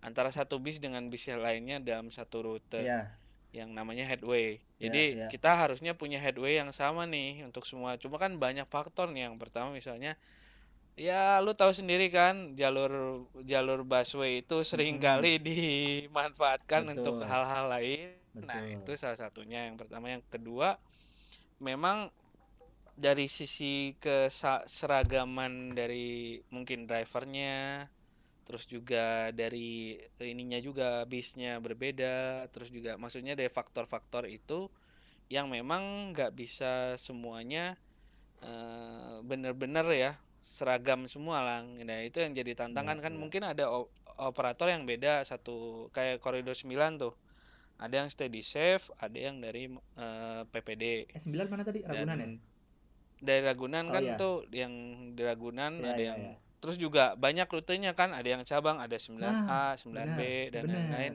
[0.02, 3.14] antara satu bis dengan bis yang lainnya dalam satu rute Iya.
[3.54, 4.60] yang namanya headway.
[4.76, 5.28] Jadi ya.
[5.32, 7.96] kita harusnya punya headway yang sama nih untuk semua.
[7.96, 9.30] Cuma kan banyak faktor nih.
[9.32, 10.18] Yang pertama misalnya
[10.96, 17.28] ya lu tahu sendiri kan jalur jalur busway itu sering kali dimanfaatkan untuk Betul.
[17.28, 18.16] hal-hal lain.
[18.36, 18.80] Nah, Betul.
[18.80, 19.68] itu salah satunya.
[19.68, 20.80] Yang pertama, yang kedua
[21.60, 22.08] memang
[22.96, 27.84] dari sisi keseragaman dari mungkin drivernya
[28.48, 34.70] terus juga dari ininya juga bisnya berbeda terus juga maksudnya dari faktor-faktor itu
[35.26, 37.74] yang memang nggak bisa semuanya
[38.40, 40.12] eh, bener-bener ya
[40.46, 43.18] seragam semua lah nah itu yang jadi tantangan Iya, kan iya.
[43.18, 43.64] mungkin ada
[44.16, 47.12] operator yang beda satu kayak koridor 9 tuh
[47.76, 51.82] ada yang steady safe ada yang dari eh, PPD Eh, 9 mana tadi?
[51.82, 52.22] Ragunan ya?
[52.22, 52.32] dan
[53.16, 54.14] dari Ragunan Oh, kan iya.
[54.14, 54.72] tuh yang
[55.12, 56.34] di Ragunan Iya, ada iya, yang iya.
[56.56, 61.14] terus juga banyak rutenya kan ada yang cabang ada 9A, 9B benar, dan lain-lain.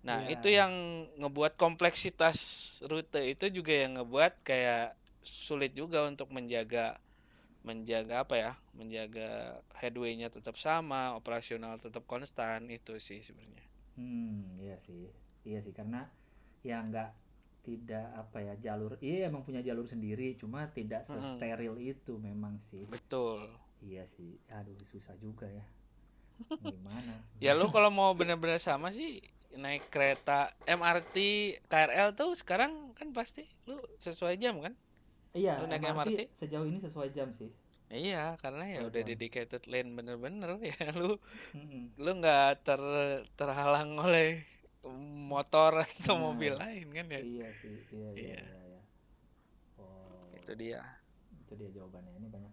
[0.00, 0.32] Nah, Iya.
[0.32, 0.72] itu yang
[1.18, 2.38] ngebuat kompleksitas
[2.84, 6.94] rute itu juga yang ngebuat kayak sulit juga untuk menjaga
[7.66, 8.52] menjaga apa ya?
[8.78, 13.66] Menjaga headway-nya tetap sama, operasional tetap konstan itu sih sebenarnya.
[13.98, 15.10] Hmm, iya sih.
[15.46, 16.06] Iya sih karena
[16.62, 17.10] ya nggak
[17.66, 21.34] tidak apa ya jalur iya emang punya jalur sendiri cuma tidak Mm-mm.
[21.42, 23.50] sesteril itu memang sih Betul.
[23.82, 25.66] iya sih aduh susah juga ya
[26.62, 29.20] gimana Ya lu kalau mau benar-benar sama sih
[29.56, 31.16] naik kereta MRT
[31.68, 34.72] KRL tuh sekarang kan pasti lu sesuai jam kan?
[35.36, 36.20] Iya Lu naik MRT, MRT?
[36.40, 37.50] sejauh ini sesuai jam sih
[37.86, 41.14] Iya, karena ya Sesuai udah dedicated lane bener-bener ya lu
[41.54, 41.94] Mm-mm.
[41.94, 42.82] lu nggak ter
[43.32, 44.42] terhalang oleh
[45.22, 46.32] motor atau Nah.
[46.32, 47.20] mobil lain kan ya?
[47.20, 48.40] iya sih iya iya Iya.
[48.42, 48.80] iya, iya.
[49.78, 50.82] oh Itu dia.
[51.38, 52.50] itu dia jawabannya ini banyak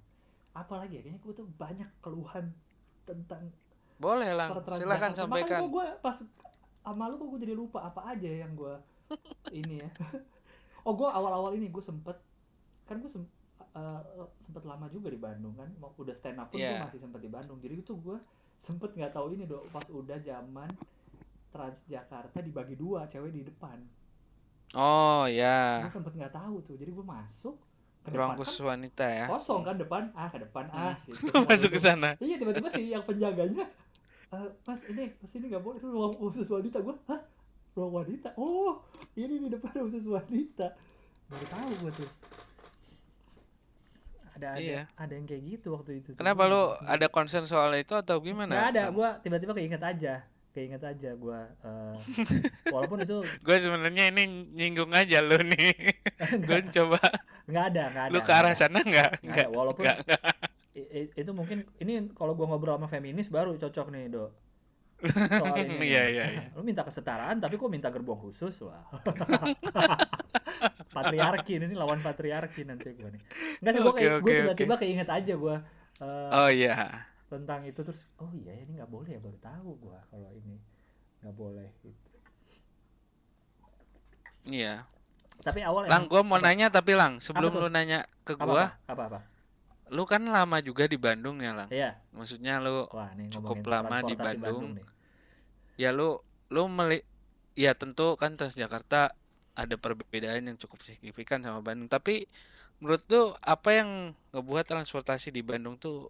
[0.54, 2.54] apalagi ya kayaknya gue tuh banyak keluhan
[3.04, 3.50] tentang
[3.96, 5.10] Boleh per silakan.
[5.10, 5.60] Makanya sampaikan.
[5.62, 6.18] kok gue pas
[6.84, 8.76] sama lu kok gue jadi lupa apa aja yang gue
[9.56, 9.90] ini ya
[10.84, 12.18] oh gue awal-awal ini gue sempet
[12.84, 13.24] kan gue sem
[13.74, 14.02] eh,
[14.44, 16.84] sempet lama juga di Bandung kan mau udah stand up pun gue Iya.
[16.84, 17.58] masih sempet di Bandung.
[17.58, 18.18] Jadi itu gue
[18.60, 20.70] sempet nggak tahu ini dok pas udah zaman
[21.54, 23.78] Transjakarta dibagi dua cewek di depan.
[24.74, 26.74] Oh ya, gue sempet nggak tahu tuh.
[26.74, 27.56] Jadi gue masuk
[28.02, 29.26] ke ruang depan khusus kan wanita ya.
[29.30, 30.04] kosong kan depan.
[30.18, 30.66] Ah ke depan.
[30.74, 31.22] Ah gitu.
[31.46, 32.18] Masuk ke sana.
[32.18, 33.70] Iya tiba-tiba sih yang penjaganya
[34.34, 35.78] "Eh, Mas ini Mas ini nggak boleh.
[35.78, 37.22] Itu ruang khusus wanita gue hah?
[37.78, 38.34] Ruang wanita?
[38.34, 38.82] Oh
[39.14, 40.74] ini di depan khusus wanita.
[41.30, 42.10] Baru tahu gue tuh
[44.34, 44.84] ada ada Iya.
[44.94, 46.10] ada yang kayak gitu waktu itu.
[46.14, 48.50] Kenapa Gua lu nggak- ada concern soal itu atau gimana?
[48.50, 50.16] nggak ada gue tiba-tiba keinget aja
[50.50, 51.96] keinget aja gue eh,
[52.74, 55.74] walaupun itu Gue sebenarnya ini nyinggung aja lu nih.
[56.46, 57.02] Gue coba
[57.44, 59.12] nggak ada nggak ada lu ke arah sana nggak?
[59.22, 60.22] Nggak ada, walaupun nggak, nggak.
[60.74, 64.30] i- i- itu mungkin ini kalau gua ngobrol sama feminis baru cocok nih dok
[65.06, 65.74] soal ini.
[65.84, 66.42] Iya, iya, iya.
[66.52, 68.82] lu minta kesetaraan tapi kok minta gerbong khusus wah
[70.90, 73.22] patriarki ini lawan patriarki nanti gua nih
[73.60, 75.56] nggak sih gua Oke, kayak gua oke, tiba-tiba keinget aja gua
[76.00, 77.06] eh, Oh iya.
[77.26, 80.56] tentang itu terus oh iya ini nggak boleh ya baru tahu gua kalau ini
[81.20, 82.08] nggak boleh gitu.
[84.46, 84.86] Iya.
[85.40, 88.64] tapi awal Lang, gua mau apa- nanya tapi Lang, sebelum lu nanya ke apa gua,
[88.64, 89.20] apa apa, apa?
[89.90, 91.68] lu kan lama juga di Bandung ya, Lang.
[91.70, 94.74] iya Maksudnya lu wah nih Cukup lama di Bandung.
[94.74, 94.84] nih.
[95.80, 96.20] Ya lu
[96.54, 97.02] lu meli
[97.58, 99.14] ya tentu kan Transjakarta
[99.54, 101.86] ada perbedaan yang cukup signifikan sama Bandung.
[101.90, 102.26] Tapi
[102.82, 103.90] menurut tuh apa yang
[104.34, 106.10] ngebuat transportasi di Bandung tuh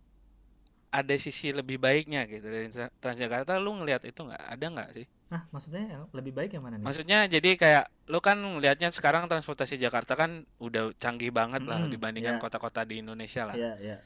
[0.93, 2.69] ada sisi lebih baiknya gitu dari
[3.01, 6.85] Transjakarta lu ngelihat itu nggak ada nggak sih Nah, maksudnya lebih baik yang mana nih?
[6.85, 11.89] maksudnya jadi kayak lu kan ngelihatnya sekarang transportasi Jakarta kan udah canggih banget lah Mm-mm,
[11.89, 12.41] dibandingkan ya.
[12.41, 13.97] kota-kota di Indonesia lah Iya, iya.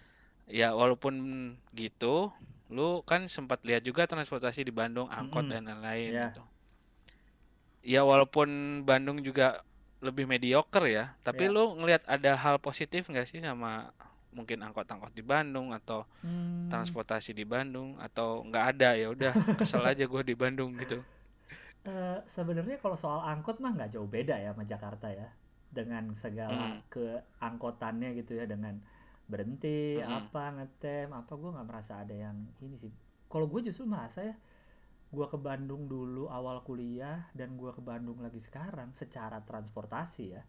[0.48, 1.14] ya walaupun
[1.76, 2.32] gitu
[2.68, 5.54] lu kan sempat lihat juga transportasi di Bandung angkot Mm-mm.
[5.56, 6.26] dan lain-lain Iya.
[6.32, 6.44] gitu
[7.82, 8.50] ya walaupun
[8.84, 9.64] Bandung juga
[9.98, 11.54] lebih mediocre ya tapi Iya.
[11.56, 13.90] lu ngelihat ada hal positif nggak sih sama
[14.30, 19.82] mungkin angkot-angkot di Bandung atau Hmm, transportasi di Bandung atau nggak ada ya udah kesel
[19.82, 21.02] aja gue di Bandung gitu
[21.84, 25.32] eh, sebenarnya kalau soal angkot mah nggak jauh beda ya sama Jakarta ya.
[25.68, 26.80] Dengan segala Mm.
[26.90, 28.80] keangkotannya gitu ya, dengan
[29.32, 30.20] berhenti, Mm-mm.
[30.20, 32.92] apa ngetem, apa gue nggak merasa ada yang ini sih.
[33.32, 34.36] Kalau gue justru merasa ya,
[35.16, 40.44] gue ke Bandung dulu awal kuliah dan gue ke Bandung lagi sekarang secara transportasi ya,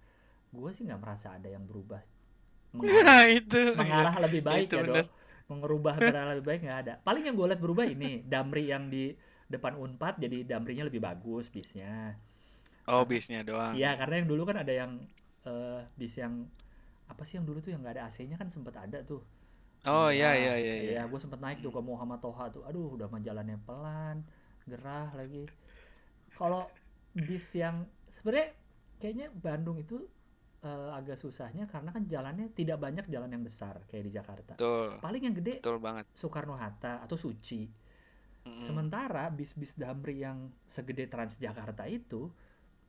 [0.57, 2.03] gue sih nggak merasa ada yang berubah
[2.77, 5.05] mengarah, nah itu mengarah lebih baik itu ya bener.
[5.05, 5.07] dong.
[5.51, 6.95] Mengerubah mengarah lebih baik nggak ada.
[7.07, 9.05] Paling yang gue lihat berubah ini Damri yang di
[9.53, 12.17] depan Unpad jadi Damrinya lebih bagus bisnya.
[12.93, 14.93] oh bisnya doang Iya karena yang dulu kan ada yang
[15.45, 16.49] eh, bis yang
[17.13, 19.23] apa sih yang dulu tuh yang nggak ada AC-nya kan sempet ada tuh.
[19.87, 22.63] oh Nah, iya iya iya iya Iya, gue sempet naik tuh ke Muhammad Toha tuh.
[22.69, 24.17] Aduh, udah mah jalannya pelan,
[24.71, 25.45] gerah lagi.
[26.39, 26.63] Kalau
[27.15, 27.77] bis yang
[28.21, 28.49] sebenarnya
[29.01, 29.97] kayaknya Bandung itu
[30.63, 34.55] eh, agak susahnya karena kan jalannya tidak banyak jalan yang besar kayak di Jakarta.
[34.55, 37.63] betul Paling yang gede betul banget Soekarno Hatta atau Suci.
[38.59, 42.31] Sementara bis-bis Damri yang segede Transjakarta itu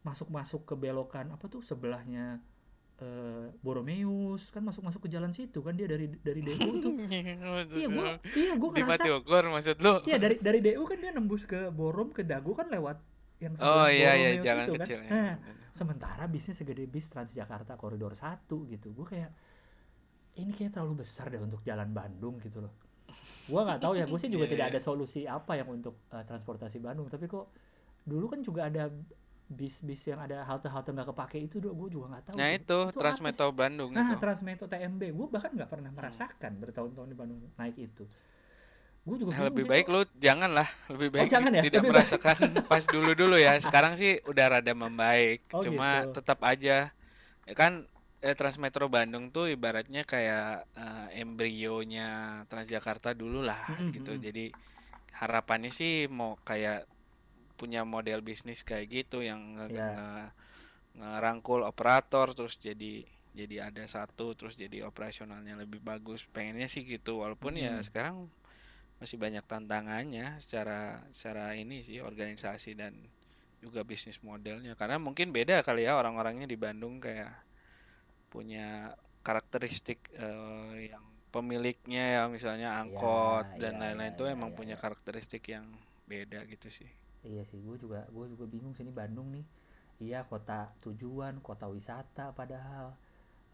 [0.07, 2.39] masuk-masuk ke belokan apa tuh sebelahnya
[3.63, 6.93] Boromeus kan masuk-masuk ke jalan situ kan dia dari dari DU tuh.
[7.07, 11.11] Iya gua iya gua di ngerasa Matiokor maksud lu Iya dari dari DU kan dia
[11.15, 12.99] nembus ke Borom ke Dago kan lewat
[13.39, 14.79] yang oh iya iya jalan itu kan.
[14.83, 15.33] kecil ya Nah,
[15.71, 18.91] sementara bisnya segede bis Transjakarta koridor 1 gitu.
[18.91, 19.31] Gue kayak
[20.35, 22.73] ini kayak terlalu besar deh untuk jalan Bandung gitu loh.
[23.49, 24.73] Gua nggak tahu ya, gue sih juga Iya, tidak iya.
[24.75, 27.47] ada solusi apa yang untuk eh, transportasi Bandung, tapi kok
[28.03, 28.91] dulu kan juga ada
[29.49, 32.39] bis-bis yang ada halte-halte nggak kepake itu gue juga nggak tahu.
[32.39, 32.93] nah itu sih?
[32.99, 37.77] Transmetro Bandung Nah, itu Transmetro TMB, gue bahkan nggak pernah merasakan bertahun-tahun di Bandung naik
[37.87, 38.05] itu.
[39.05, 41.63] Gue juga Nah, bingung lebih sih baik lu janganlah lebih baik jangan ya?
[41.63, 42.09] tidak Lebih baik.
[42.09, 46.09] merasakan pas dulu dulu ya sekarang sih udah rada membaik Oh, cuma gitu.
[46.09, 46.89] tetap aja
[47.49, 47.85] ya kan
[48.25, 52.07] eh, Transmetro Bandung tuh ibaratnya kayak eh, embrionya
[52.49, 54.21] Transjakarta dulu lah Mm-mm, gitu mm-mm.
[54.25, 54.53] jadi
[55.21, 56.85] harapannya sih mau kayak
[57.59, 59.67] punya model bisnis kayak gitu yang Ya.
[59.67, 60.31] nge-
[60.95, 63.03] ngerangkul operator terus jadi
[63.35, 67.85] jadi ada satu terus jadi operasionalnya lebih bagus pengennya sih gitu walaupun ya Mm.
[67.85, 68.15] sekarang
[68.99, 72.95] masih banyak tantangannya secara secara ini sih organisasi dan
[73.59, 77.31] juga bisnis modelnya karena mungkin beda kali ya orang-orangnya di Bandung kayak
[78.29, 84.33] punya karakteristik eh, yang pemiliknya ya misalnya angkot Ya, dan ya, lain-lain ya, tuh ya,
[84.33, 84.81] emang ya, punya ya.
[84.81, 85.65] karakteristik yang
[86.09, 86.89] beda gitu sih
[87.23, 89.45] Iya sih, gue juga gue juga bingung sini Bandung nih.
[89.99, 92.95] Iya kota tujuan, kota wisata padahal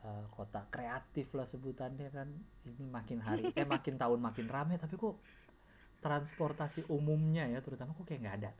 [0.05, 2.30] Eh, kota kreatif lah sebutannya kan.
[2.70, 5.18] Ini makin hari eh makin tahun makin rame tapi kok
[6.05, 8.51] transportasi umumnya ya terutama kok kayak nggak ada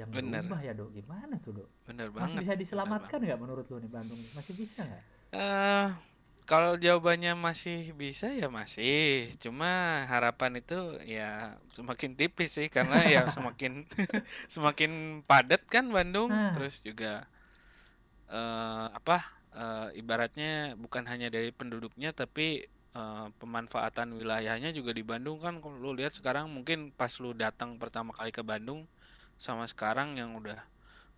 [0.00, 0.44] yang Bener.
[0.44, 0.90] berubah ya dok.
[0.98, 1.70] Gimana tuh dok?
[1.86, 2.54] bener Masih banget bisa
[2.84, 4.20] bener diselamatkan nggak menurut lu nih Bandung?
[4.34, 5.04] Masih bisa nggak?
[5.32, 5.88] Eh,
[6.44, 9.32] kalau jawabannya masih bisa ya masih.
[9.40, 10.76] Cuma harapan itu
[11.08, 13.88] ya semakin tipis sih karena ya semakin
[14.54, 16.28] semakin padat kan Bandung.
[16.28, 16.52] Ah.
[16.52, 17.24] Terus juga
[18.28, 22.64] eh apa eh, ibaratnya bukan hanya dari penduduknya tapi
[22.96, 27.76] eh, pemanfaatan wilayahnya juga di Bandung kan kalau lu lihat sekarang mungkin pas lu datang
[27.76, 28.88] pertama kali ke Bandung
[29.36, 30.60] sama sekarang yang udah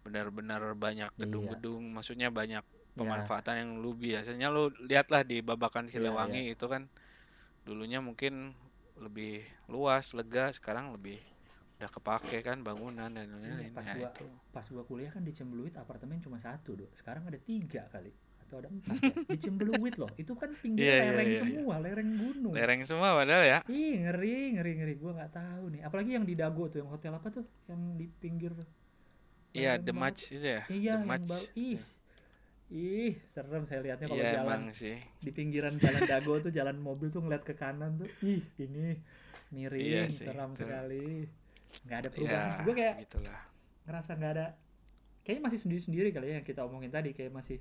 [0.06, 1.18] benar-benar banyak Iya.
[1.26, 2.62] gedung-gedung maksudnya banyak
[2.96, 6.88] Ya, pemanfaatan yang lu biasanya lu lihatlah di Babakan Iya, Siliwangi itu kan
[7.62, 8.56] dulunya mungkin
[8.96, 11.20] lebih luas lega sekarang lebih
[11.76, 15.20] udah kepake kan bangunan dan lain-lain Iya, pas ya gua itu pas gua kuliah kan
[15.20, 16.88] di Cembeluit apartemen cuma satu dok.
[16.96, 18.08] Sekarang ada tiga kali
[18.40, 19.12] atau ada empat ya.
[19.28, 20.08] Di Cembeluit loh.
[20.16, 21.42] Itu kan pinggir Iya, iya, lereng iya, iya.
[21.44, 22.52] semua, lereng gunung.
[22.56, 26.32] lereng semua padahal ya Ih ngeri ngeri ngeri gue nggak tahu nih apalagi yang di
[26.32, 28.56] Dago tuh yang hotel apa tuh yang di pinggir
[29.52, 29.92] iya lereng The.
[29.92, 31.76] Match itu ya iya The Match ih
[32.68, 37.08] ih serem saya lihatnya kalau iya jalan sih di pinggiran jalan Dago tuh jalan mobil
[37.08, 38.98] tuh ngeliat ke kanan tuh ih ini
[39.54, 40.66] miring Iya sih, seram itu.
[40.66, 41.06] sekali
[41.86, 43.40] nggak ada ya perubahan gue kayak gitulah
[43.86, 44.46] ngerasa nggak ada
[45.22, 47.58] kayaknya masih sendiri sendiri kali ya yang kita omongin tadi kayak masih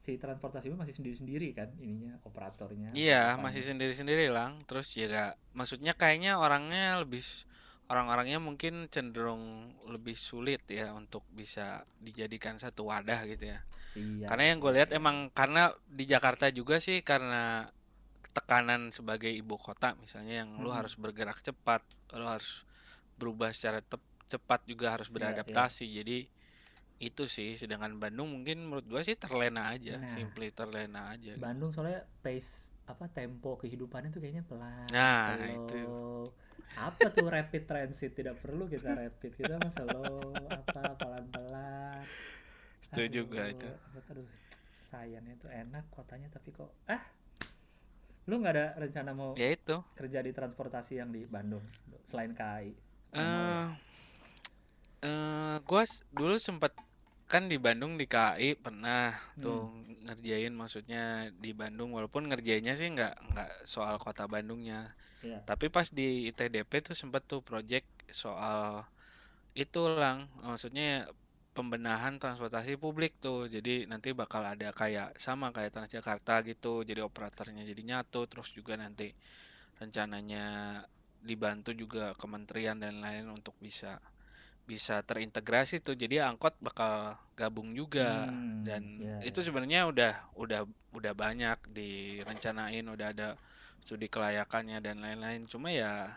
[0.00, 3.52] si transportasi itu masih sendiri sendiri kan ininya operatornya Iya, apanya.
[3.52, 4.56] masih sendiri-sendiri lang.
[4.64, 7.20] Terus juga, maksudnya kayaknya orangnya lebih
[7.84, 13.60] orang-orangnya mungkin cenderung lebih sulit ya untuk bisa dijadikan satu wadah gitu ya.
[13.94, 17.66] Iya, Karena yang gue lihat emang karena di Jakarta juga sih karena
[18.36, 20.78] tekanan sebagai ibu kota misalnya yang lu Mm-mm.
[20.78, 21.82] harus bergerak cepat,
[22.20, 22.62] lu harus
[23.20, 25.60] berubah secara tep- cepat juga harus Iya, iya.
[25.60, 25.86] beradaptasi.
[25.98, 26.18] Jadi
[27.08, 31.42] itu sih sedangkan Bandung mungkin menurut gua sih terlena aja, Nah, simply terlena aja gitu.
[31.42, 32.52] Bandung soalnya pace
[32.92, 35.74] apa tempo kehidupannya tuh kayaknya pelan, Nah, itu.
[35.78, 36.34] slow.
[36.74, 38.10] Apa tuh rapid transit?
[38.18, 42.04] Tidak perlu kita rapid, kita mah slow, apa pelan-pelan.
[42.84, 43.70] Setuju gua itu.
[44.10, 44.26] Aduh,
[44.90, 47.02] sayangnya itu enak kotanya tapi kok ah,
[48.28, 49.82] lu nggak ada rencana mau Ya itu.
[49.98, 51.64] kerja di transportasi yang di Bandung
[52.08, 52.68] selain KAI?
[53.14, 53.58] Nggak mau ya?
[53.58, 53.90] Eh
[55.00, 56.72] eh gua s- dulu sempet
[57.32, 59.70] kan di Bandung di KAI pernah tuh Hmm,
[60.06, 65.44] ngerjain maksudnya di Bandung walaupun ngerjainnya sih nggak nggak soal kota Bandungnya iya.
[65.48, 67.86] tapi pas di ITDP tuh sempet tuh project
[68.22, 68.84] soal
[69.56, 71.08] itu lang maksudnya
[71.50, 73.50] pembenahan transportasi publik tuh.
[73.50, 76.86] Jadi nanti bakal ada kayak sama kayak Transjakarta gitu.
[76.86, 79.10] Jadi operatornya jadi nyatu terus juga nanti
[79.82, 80.78] rencananya
[81.20, 83.98] dibantu juga kementerian dan lain untuk bisa
[84.64, 85.98] bisa terintegrasi tuh.
[85.98, 88.30] Jadi angkot bakal gabung juga.
[88.30, 89.46] Hmm, dan ya, itu ya.
[89.50, 90.60] sebenarnya udah udah
[90.94, 93.28] udah banyak direncanain udah ada
[93.82, 95.50] studi kelayakannya dan lain-lain.
[95.50, 96.14] Cuma ya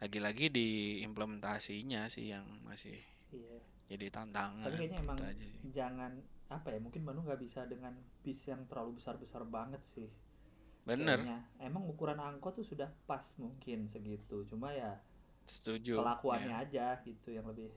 [0.00, 2.96] lagi-lagi di implementasinya sih yang masih
[3.34, 3.75] Iya.
[3.86, 5.70] Jadi Tapi tantangan kayaknya emang itu aja sih.
[5.70, 6.12] jangan
[6.46, 10.10] apa ya mungkin Bandung nggak bisa dengan bis yang terlalu besar-besar banget sih.
[10.86, 11.18] Bener.
[11.22, 11.38] Kayaknya.
[11.58, 14.46] Emang ukuran angkot tuh sudah pas mungkin segitu.
[14.46, 14.98] Cuma ya
[15.46, 16.62] setuju kelakuannya ya.
[16.66, 17.70] aja gitu yang lebih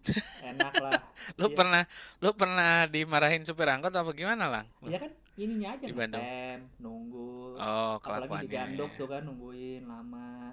[0.52, 1.00] enak lah.
[1.36, 1.56] Lu iya.
[1.56, 1.82] pernah
[2.20, 4.66] lu pernah dimarahin supir angkot apa gimana lang?
[4.80, 5.12] Lu iya kan?
[5.40, 6.20] Ininya aja di Bandung.
[6.20, 7.56] ngetem nunggu.
[7.56, 8.98] Oh apalagi kelakuannya digandok ya.
[9.00, 10.52] tuh kan nungguin lama.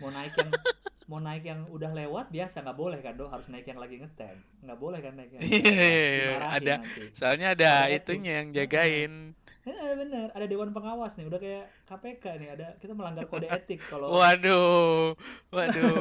[0.00, 0.48] Mau naik yang
[1.08, 4.36] mau naik yang udah lewat biasa nggak boleh kan do harus naik yang lagi ngetem.
[4.60, 6.52] Nggak boleh kan naik yang Iya, iya, iya.
[6.52, 7.08] ada nanti.
[7.16, 9.32] soalnya ada etik itunya yang jagain.
[9.64, 10.28] Heeh, bener.
[10.32, 15.16] Ada dewan pengawas nih udah kayak KPK nih ada kita melanggar kode etik kalau waduh
[15.48, 15.96] waduh.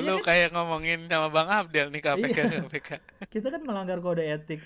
[0.06, 0.34] Lu kan?
[0.34, 2.90] kayak ngomongin sama Bang Abdel nih KPK KPK
[3.30, 4.58] kita kan melanggar kode etik.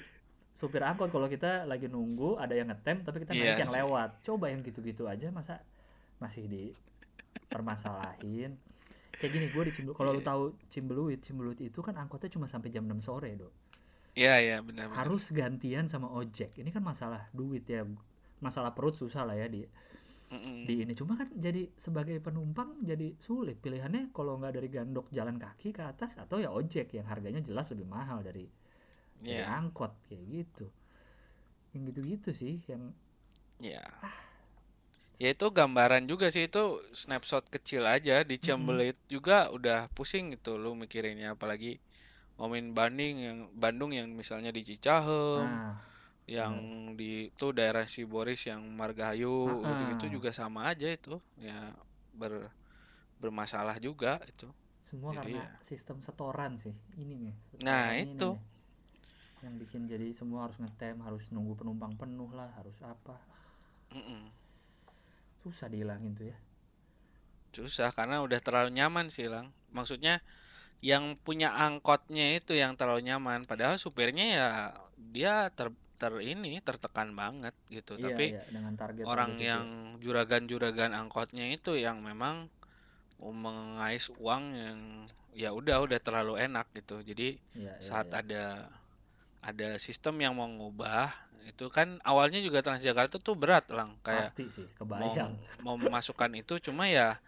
[0.53, 4.21] Supir angkot kalau kita lagi nunggu ada yang ngetem tapi kita naik iya yang lewat.
[4.25, 5.61] Coba yang gitu-gitu aja masa
[6.17, 8.57] masih dipermasalahin
[9.19, 10.29] kayak gini gue di Cimbeluit kalau lu Iya.
[10.29, 13.49] tahu Cimbeluit Cimbeluit itu kan angkotnya cuma sampai jam 6 sore do
[14.13, 16.53] iya iya benar-benar harus gantian sama ojek.
[16.61, 17.81] Ini kan masalah duit ya.
[18.45, 19.65] Masalah perut susah lah ya di.
[20.69, 20.93] Di ini.
[20.93, 23.57] Cuma kan jadi sebagai penumpang jadi sulit.
[23.57, 27.73] Pilihannya kalau nggak dari gandok jalan kaki ke atas atau ya ojek yang harganya jelas
[27.73, 28.45] lebih mahal dari
[29.17, 29.49] dari Iya.
[29.49, 30.67] angkot kayak gitu.
[31.73, 32.93] Yang gitu-gitu sih yang
[33.65, 33.81] iya
[35.23, 36.63] ya itu gambaran juga sih itu
[37.03, 38.43] snapshot kecil aja di mm-mm.
[38.45, 41.29] Ciambelit juga udah pusing gitu lu mikirinnya.
[41.37, 41.73] Apalagi
[42.39, 45.75] ngomongin Bandung yang Bandung yang misalnya di Cicahem nah
[46.39, 46.55] yang
[47.01, 51.15] di itu daerah Siboris yang Margahayu gitu-gitu Ah, juga sama aja itu.
[51.49, 51.59] Ya
[52.21, 52.35] ber
[53.23, 54.49] bermasalah juga itu.
[54.89, 55.49] Semua jadi karena ya.
[55.71, 58.31] sistem setoran sih ini nih nah ini itu.
[58.31, 58.39] nih.
[59.45, 63.17] Yang bikin jadi semua harus ngetem harus nunggu penumpang penuh lah harus apa.
[63.95, 64.23] Mm-mm.
[65.43, 66.39] Susah dihilangin tuh ya.
[67.53, 69.51] Susah karena udah terlalu nyaman sih lang.
[69.75, 70.23] Maksudnya
[70.83, 73.45] yang punya angkotnya itu yang terlalu nyaman.
[73.45, 74.49] Padahal supirnya ya
[74.97, 77.99] dia ter, ter ini tertekan banget gitu.
[77.99, 82.51] Iya tapi iya dengan target-target orang itu yang ya juragan-juragan angkotnya itu yang memang
[83.23, 84.81] mengais uang yang
[85.31, 86.99] ya udah udah terlalu enak gitu.
[87.07, 88.19] Jadi iya iya saat iya.
[88.23, 88.45] ada
[89.43, 91.11] ada sistem yang mau ngubah
[91.43, 93.99] itu kan awalnya juga Transjakarta tuh berat lang.
[94.07, 95.33] Kayak pasti sih mau kebayang.
[95.67, 97.19] mau memasukkan itu cuma ya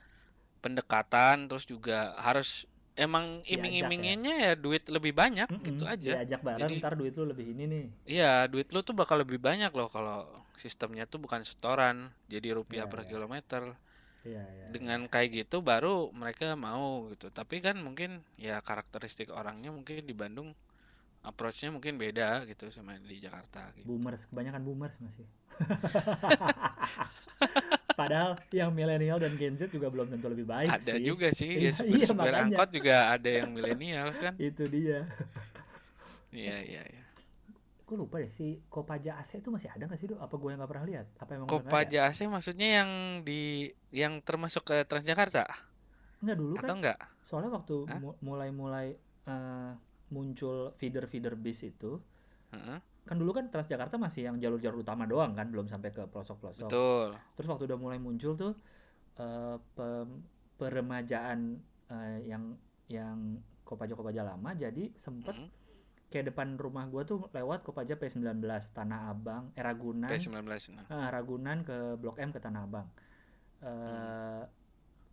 [0.63, 3.59] pendekatan terus juga harus emang ya.
[3.59, 6.23] iming-iminginnya ya duit lebih banyak gitu Mm-mm, aja.
[6.23, 7.85] Diajak bareng jadi ntar duit lu lebih ini nih.
[8.07, 12.87] Iya duit lu tuh bakal lebih banyak loh kalau sistemnya tuh bukan setoran jadi rupiah
[12.87, 13.11] iya per iya.
[13.11, 13.63] kilometer.
[14.25, 14.67] Iya iya iya.
[14.71, 17.29] Dengan kayak gitu baru mereka mau gitu.
[17.35, 20.55] Tapi kan mungkin ya karakteristik orangnya mungkin di Bandung
[21.25, 23.89] approach-nya mungkin beda gitu sama di Jakarta gitu.
[23.89, 25.25] Boomers kebanyakan boomers masih.
[27.95, 31.03] Padahal yang milenial dan Gen Z juga belum tentu lebih baik ada sih.
[31.03, 32.43] juga sih iya ya iya supir-supir makanya.
[32.45, 34.35] angkot juga ada yang milenials kan.
[34.37, 35.07] Itu dia.
[36.35, 37.05] Iya iya iya.
[37.87, 40.59] Gue lupa deh si Kopaja AC itu masih ada nggak sih do apa gue yang
[40.61, 41.07] nggak pernah lihat?
[41.23, 42.91] Apa emang Kopaja AC maksudnya yang
[43.23, 45.47] di yang termasuk ke Transjakarta?
[46.21, 49.73] Nggak dulu atau kan enggak soalnya waktu mu- mulai-mulai eh,
[50.15, 51.99] muncul feeder-feeder bis itu
[52.55, 56.71] Heeh, kan dulu kan Transjakarta masih yang jalur-jalur utama doang kan belum sampai ke pelosok-pelosok
[56.71, 58.55] betul terus waktu udah mulai muncul tuh
[59.19, 60.23] eh, pem-
[60.55, 61.59] peremajaan
[61.91, 62.55] eh, yang
[62.87, 65.51] yang Kopaja Kopaja lama jadi sempet Hmm.
[66.13, 68.39] kayak depan rumah gua tuh lewat Kopaja P19
[68.71, 70.47] Tanah Abang eh Ragunan P19
[70.79, 70.85] nah.
[70.87, 72.87] Ah, Ragunan ke Blok M ke Tanah Abang.
[73.65, 74.43] Eh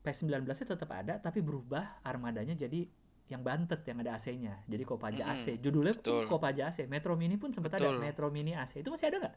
[0.01, 2.85] P19 nya tetap ada tapi berubah armadanya jadi
[3.32, 4.59] yang Bantet yang ada AC-nya.
[4.67, 5.34] Jadi Kopaja Mm-mm.
[5.39, 5.45] AC.
[5.57, 6.27] Judulnya Betul.
[6.27, 6.84] Kopaja AC.
[6.86, 8.03] Metro Mini pun sempat ada Betul.
[8.03, 8.84] Metro Mini AC.
[8.84, 9.36] Itu masih ada nggak?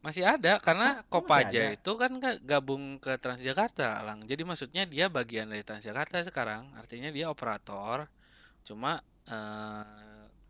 [0.00, 1.74] Masih ada karena Oh, oh, masih Kopaja ada.
[1.74, 4.22] itu kan ga- gabung ke Transjakarta, Lang.
[4.24, 6.72] Jadi maksudnya dia bagian dari Transjakarta sekarang.
[6.74, 8.08] Artinya dia operator.
[8.62, 9.84] Cuma eh,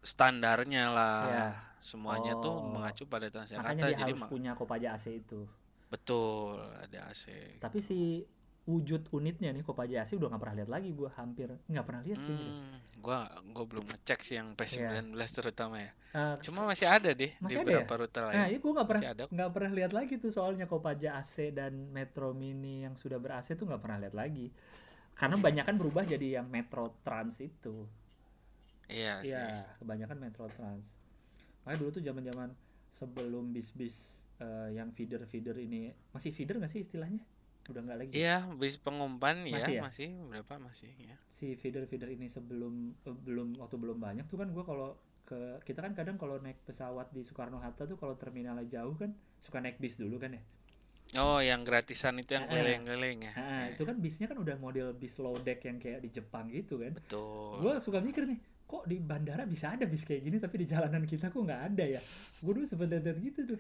[0.05, 1.19] standarnya lah.
[1.27, 1.49] Ya.
[1.81, 2.67] Semuanya tuh Oh.
[2.67, 3.75] mengacu pada Makanya Transjakarta.
[3.81, 5.47] dia Jadi harus punya Kopaja AC itu.
[5.87, 7.31] betul ada AC.
[7.57, 8.27] Tapi si
[8.67, 12.19] wujud unitnya nih Kopaja AC udah nggak pernah lihat lagi gua hampir nggak pernah lihat
[12.19, 12.35] sih.
[12.35, 12.51] udah.
[12.51, 13.19] Hmm, gua
[13.55, 15.91] gua belum ngecek sih yang P19 terutama ya.
[16.13, 17.87] Eh, Cuma masih ada deh di Masih ada ya?
[17.87, 18.35] beberapa rute lain.
[18.35, 19.25] Nah, ini gue nggak pernah ada.
[19.31, 23.55] nggak pernah lihat lagi tuh soalnya Kopaja AC dan Metro Mini yang sudah ber AC
[23.55, 24.51] tuh nggak pernah lihat lagi.
[25.15, 27.87] Karena kebanyakan berubah jadi yang Metro Trans itu.
[28.87, 29.31] Iya sih.
[29.31, 30.85] Iya, kebanyakan Metro Trans.
[31.63, 32.49] Makanya dulu tuh zaman-zaman
[32.95, 33.95] sebelum bis-bis
[34.39, 37.23] eh, yang feeder-feeder ini masih feeder nggak sih istilahnya?
[37.67, 38.13] Udah nggak lagi.
[38.15, 39.83] Iya, bis pengumpan ya Masih ya?
[39.83, 41.17] masih berapa masih ya.
[41.35, 44.95] Si feeder-feeder ini sebelum eh, belum waktu belum banyak tuh kan gue kalau
[45.27, 49.11] ke kita kan kadang kalau naik pesawat di Soekarno Hatta tuh kalau terminalnya jauh kan
[49.43, 50.43] suka naik bis dulu kan ya.
[51.15, 53.33] Oh, yang gratisan itu yang keliling-keliling ya.
[53.39, 56.51] Nah, Iya, itu kan bisnya kan udah model bis low deck yang kayak di Jepang
[56.51, 56.99] gitu kan.
[56.99, 57.63] betul.
[57.63, 61.07] Gue suka mikir nih, kok di bandara bisa ada bis kayak gini tapi di jalanan
[61.07, 62.01] kita kok nggak ada ya?
[62.43, 63.59] Gue dulu lihat gitu tuh.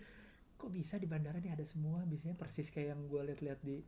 [0.56, 3.84] Kok bisa di bandara nih ada semua bisnya persis kayak yang gue lihat-lihat di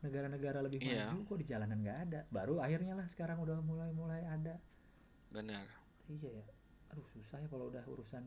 [0.00, 1.08] negara-negara lebih Iya.
[1.08, 2.20] maju kok di jalanan nggak ada.
[2.28, 4.56] Baru akhirnya lah sekarang udah mulai-mulai ada.
[5.30, 5.64] Benar.
[6.08, 6.44] Iya ya.
[6.90, 8.24] Aduh susah ya kalau udah urusan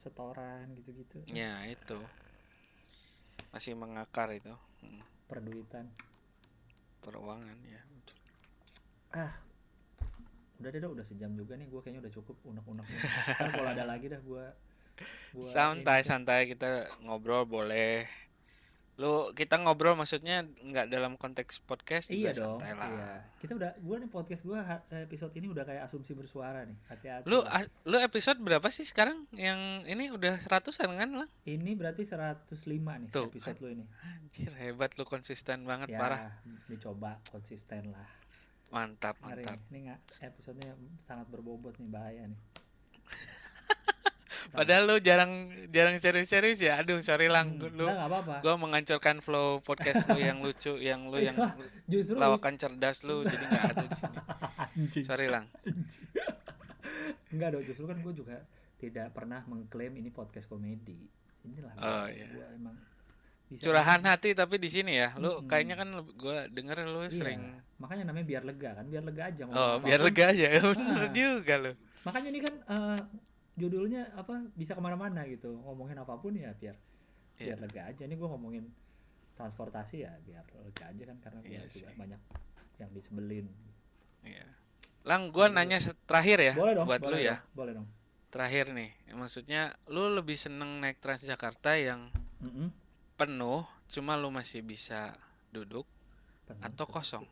[0.00, 1.16] setoran gitu-gitu.
[1.32, 1.96] Ya, itu.
[3.50, 4.52] Masih mengakar itu.
[4.82, 5.88] Hmm, Perduitan.
[7.00, 7.80] Peruangan ya.
[7.80, 8.16] betul.
[10.54, 12.86] Udah deh dah, udah sejam juga nih gue kayaknya udah cukup unek-unek.
[13.52, 14.44] Kalau ada lagi dah gue
[15.32, 16.70] gua Santai, ini- santai kita
[17.00, 18.06] ngobrol boleh.
[18.94, 22.62] Lu kita ngobrol maksudnya nggak dalam konteks podcast juga Iya dong.
[22.62, 22.86] santai lah.
[22.88, 23.12] Iya.
[23.38, 26.78] Kita udah gua nih podcast gua episode ini udah kayak asumsi bersuara nih.
[26.86, 27.26] Hati-hati.
[27.26, 29.26] Lu as- lu episode berapa sih sekarang?
[29.30, 29.58] Yang
[29.90, 31.28] ini udah seratusan kan lah?
[31.42, 32.54] ini berarti 105
[32.96, 33.84] nih Tuh, episode lu ini.
[34.00, 36.38] Anjir, hebat lu konsisten banget Ya, parah.
[36.64, 38.06] dicoba konsisten lah.
[38.70, 39.58] Mantap, mantap.
[39.70, 42.38] Ini nggak episodenya sangat berbobot nih bahaya nih.
[44.50, 45.32] Padahal lu jarang
[45.68, 46.76] jarang serius-serius ya.
[46.76, 48.34] Aduh, sorry lang, Hmm, lu nggak nggak apa-apa.
[48.40, 51.36] gua menghancurkan flow podcast lu yang lucu, yang lu yang
[51.84, 54.16] Justru lawakan cerdas lu jadi nggak ada di sini.
[55.00, 55.48] Sorry lang.
[57.28, 58.36] Enggak dong, justru kan gue juga
[58.76, 61.08] tidak pernah mengklaim ini podcast komedi.
[61.42, 62.26] Inilah Oh, gua, iya.
[62.52, 62.76] emang
[63.44, 65.12] bisa Curahan hati tapi di sini ya.
[65.14, 65.46] Lu Mm-mm.
[65.46, 67.40] kayaknya kan gua denger lu Iya, sering
[67.74, 70.46] makanya namanya biar lega kan, biar lega aja Oh, biar lega aja.
[70.62, 71.12] Bener Ah.
[71.12, 71.72] juga lu.
[72.02, 72.98] Makanya ini kan eh,
[73.54, 76.74] judulnya apa bisa ke mana-mana gitu, ngomongin apa pun ya biar
[77.34, 77.54] Iya.
[77.54, 78.02] biar lega aja.
[78.06, 78.64] Ini gue ngomongin
[79.34, 82.20] transportasi ya biar lega aja kan karena gua juga banyak
[82.78, 83.46] yang disebelin.
[84.22, 84.46] Iya.
[85.04, 85.54] Lang, gua Boleh.
[85.58, 87.36] nanya terakhir ya boleh dong, buat boleh lu ya.
[87.42, 87.86] dong, boleh dong.
[88.30, 88.90] Terakhir nih.
[89.14, 92.10] Maksudnya lu lebih seneng naik Transjakarta yang
[92.42, 92.70] Mm-mm.
[93.14, 95.14] penuh cuma lu masih bisa
[95.50, 95.86] duduk
[96.46, 97.26] Penuh, atau kosong.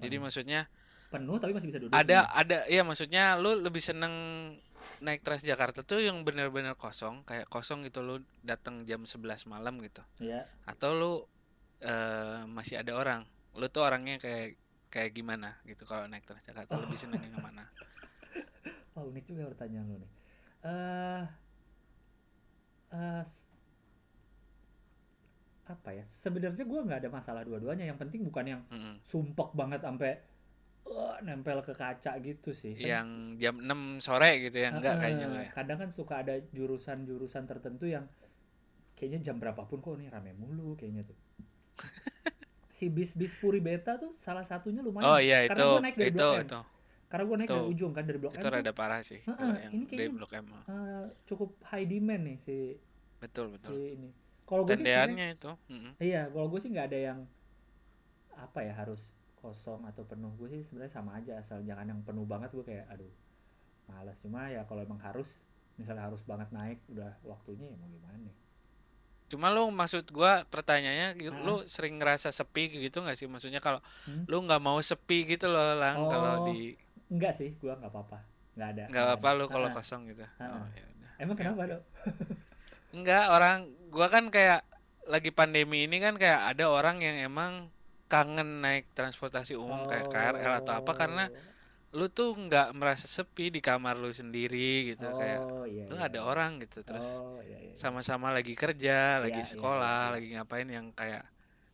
[0.00, 0.24] Jadi Penuh.
[0.26, 0.60] maksudnya
[1.10, 1.92] penuh tapi masih bisa duduk.
[1.92, 4.14] ada ada iya maksudnya lu lebih seneng
[5.02, 10.00] naik Transjakarta tuh yang bener-bener kosong kayak kosong gitu lu datang jam 11 malam gitu
[10.22, 11.12] Ya, atau lu
[11.82, 13.26] eh, masih ada orang
[13.58, 14.54] lu tuh orangnya kayak
[14.88, 17.66] kayak gimana gitu kalau naik Transjakarta lebih seneng yang mana
[18.94, 20.10] oh, unik juga pertanyaan lu nih.
[20.60, 21.22] Eh
[22.92, 23.24] eh,
[25.70, 26.04] apa ya?
[26.10, 27.86] Sebenarnya gua nggak ada masalah dua-duanya.
[27.86, 28.98] Yang penting bukan yang Mm-mm.
[29.06, 30.18] sumpek banget sampai
[30.86, 32.72] eh, nempel ke kaca gitu sih.
[32.76, 36.14] Kan yang jam 6 sore gitu ya enggak Heeh, kayaknya lo ya Kadang kan suka
[36.24, 38.04] ada jurusan-jurusan tertentu yang
[38.96, 41.16] kayaknya jam berapapun kok nih rame mulu kayaknya tuh.
[42.80, 45.04] si bis-bis Puri Beta tuh salah satunya lumayan.
[45.08, 46.44] oh iya Karena itu gua naik dari itu Blok M.
[46.48, 46.60] itu
[47.10, 47.56] Karena gue naik Tuh.
[47.56, 50.16] dari ujung kan dari Blok itu M tuh, rada parah sih yang ini dari kayaknya-
[50.16, 52.56] blok M eh, cukup high demand nih si
[53.20, 54.10] betul betul si ini.
[54.48, 54.82] Kalau gue sih
[55.30, 55.92] itu mm-mm.
[56.02, 57.18] iya, kalau gue sih nggak ada yang
[58.34, 59.02] apa ya harus
[59.40, 60.30] kosong atau penuh.
[60.34, 63.10] Gue sih sebenarnya sama aja asal jangan yang penuh banget gue kayak aduh
[63.86, 65.26] malas cuma ya kalau emang harus
[65.74, 68.30] misalnya harus banget naik udah waktunya ya mau gimana
[69.26, 71.38] Cuma lu maksud gua pertanyaannya gi- Ah.
[71.40, 73.26] lu sering ngerasa sepi gitu nggak sih?
[73.26, 74.26] Maksudnya kalau Hmm?
[74.26, 76.74] lu nggak mau sepi gitu loh lang Oh, kalau di
[77.08, 78.18] enggak sih gue nggak apa-apa
[78.52, 79.38] nggak ada nggak apa ada.
[79.38, 80.22] lu kalau Ah, kosong gitu.
[80.36, 80.86] Ah, Oh, ya
[81.18, 81.82] emang kenapa dok
[82.90, 83.56] Enggak, orang
[83.88, 84.66] gua kan kayak
[85.06, 87.70] lagi pandemi ini kan kayak ada orang yang emang
[88.10, 91.30] kangen naik transportasi umum kayak KRL atau apa karena
[91.90, 91.98] Oh.
[91.98, 96.06] lu tuh nggak merasa sepi di kamar lu sendiri gitu kayak Oh, iya, lu iya,
[96.06, 96.26] ada iya.
[96.26, 97.74] orang gitu terus Oh, iya, iya, iya.
[97.74, 100.14] sama-sama lagi kerja, lagi Iya, iya, sekolah, iya, iya.
[100.14, 101.22] lagi ngapain yang kayak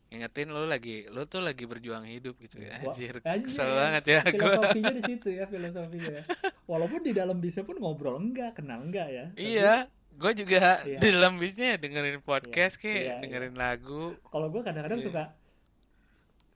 [0.07, 2.79] ngingetin lu lagi lu tuh lagi berjuang hidup gitu ya.
[2.79, 4.55] Anjir, anjir, kesel banget ya gua.
[4.71, 6.23] Filosofinya di situ ya, filosofinya ya.
[6.63, 9.25] Walaupun di dalam bisnya pun ngobrol enggak, kenal enggak ya.
[9.35, 9.73] Tapi Iya,
[10.17, 10.97] gue juga Iya.
[10.97, 13.15] di dalam bisnya ya dengerin podcast iya, kayak iya.
[13.21, 14.17] dengerin lagu.
[14.33, 15.07] kalau gue kadang-kadang Iya.
[15.11, 15.23] suka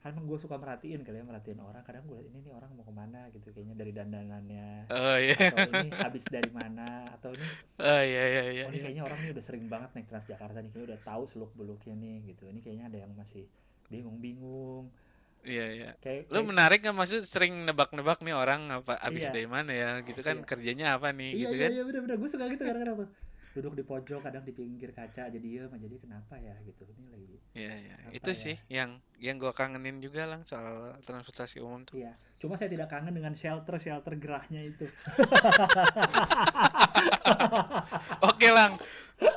[0.01, 2.89] karena gue suka merhatiin kali ya merhatiin orang kadang gue ini nih orang mau ke
[2.91, 5.37] mana gitu kayaknya dari dandanannya Oh iya.
[5.47, 7.45] atau ini habis dari mana atau ini
[7.77, 8.63] Oh iya iya iya.
[8.65, 8.83] oh ini iya.
[8.83, 12.15] kayaknya orang ini udah sering banget naik Transjakarta nih kayaknya udah tahu seluk beluknya nih
[12.27, 13.45] gitu ini kayaknya ada yang masih
[13.87, 14.89] bingung-bingung
[15.41, 15.89] Iya iya.
[15.97, 19.33] kayak, Lu kayak- menarik nggak maksud sering nebak-nebak nih orang apa abis Iya.
[19.35, 20.45] dari mana ya gitu kan Iya.
[20.45, 21.69] kerjanya apa nih iya gitu iya kan.
[21.71, 23.09] iya bener-bener gue suka gitu kadang-kadang tuh
[23.51, 27.35] duduk di pojok kadang di pinggir kaca jadi diem jadi kenapa ya gitu ini lagi
[27.51, 27.95] Iya iya.
[28.09, 28.37] Itu ya?
[28.37, 31.95] sih yang yang gua kangenin juga lang soal transportasi umum tuh.
[31.95, 34.87] iya cuma saya tidak kangen dengan shelter shelter gerahnya itu
[38.23, 38.77] Oke lang,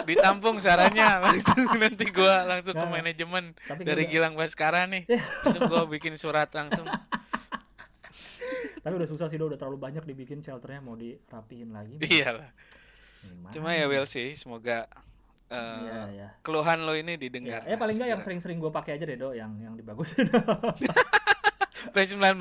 [0.05, 5.05] ditampung sarannya langsung nanti gua langsung ke Nah, manajemen dari udah- Gilang Baskara nih.
[5.43, 6.87] Langsung gua bikin surat langsung.
[8.77, 12.53] tapi udah susah sih udah terlalu banyak dibikin shelternya mau dirapihin lagi Iyalah.
[13.27, 13.51] Gimana?
[13.51, 14.85] Cuma ya Will sih, semoga
[15.47, 16.29] eh, Iya, iya.
[16.41, 17.61] keluhan lo ini Ya, didengar.
[17.63, 20.29] ya paling nggak yang sering-sering gue pakai aja deh do, yang yang dibagusin.
[21.87, 22.41] P19.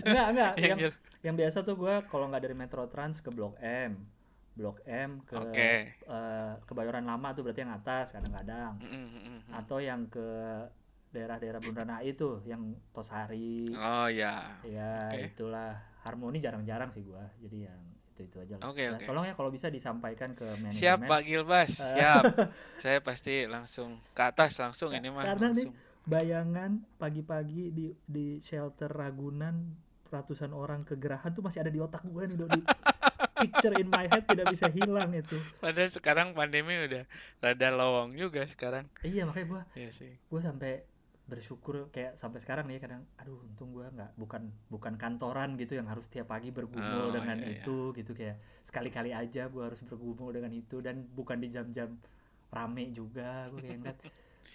[0.00, 0.78] enggak enggak, Yang
[1.20, 3.96] yang biasa tuh gue kalau nggak dari Metro Trans ke Blok M,
[4.54, 5.72] Blok M ke Oke.
[5.96, 9.52] eh, Kebayoran Lama tuh berarti yang atas kadang-kadang, Mm, mm, mm, mm.
[9.56, 10.28] atau yang ke
[11.10, 12.60] daerah-daerah Bundaran HI tuh, yang
[12.90, 14.58] Tosari, Oh ya.
[14.62, 15.32] ya Oke.
[15.32, 15.74] itulah.
[16.04, 17.80] Harmoni jarang-jarang sih gue, jadi yang
[18.14, 18.64] itu itu aja lah.
[18.66, 19.04] Oke, Nah, oke.
[19.04, 20.70] Tolong ya kalau bisa disampaikan ke manajemen.
[20.72, 21.92] Siap Pak Gilbas, Eh.
[21.92, 22.22] siap.
[22.78, 25.74] Saya pasti langsung ke atas langsung ini mah Karena nih, langsung.
[26.04, 29.74] bayangan pagi-pagi di di shelter Ragunan
[30.06, 32.62] ratusan orang kegerahan tuh masih ada di otak gue nih Dodi.
[33.34, 35.34] Picture in my head tidak bisa hilang itu.
[35.58, 37.02] Padahal sekarang pandemi udah
[37.40, 38.86] rada lowong juga sekarang.
[39.00, 40.12] Iya makanya gue Iya sih.
[40.14, 40.86] gue sampai
[41.24, 45.88] bersyukur kayak sampai sekarang nih kadang aduh untung gue nggak bukan bukan kantoran gitu yang
[45.88, 47.54] harus tiap pagi bergumul Oh, dengan iya, iya.
[47.58, 51.96] itu gitu kayak sekali-kali aja gue harus bergumul dengan itu dan bukan di jam-jam
[52.48, 53.98] rame juga gue kayak ngeliat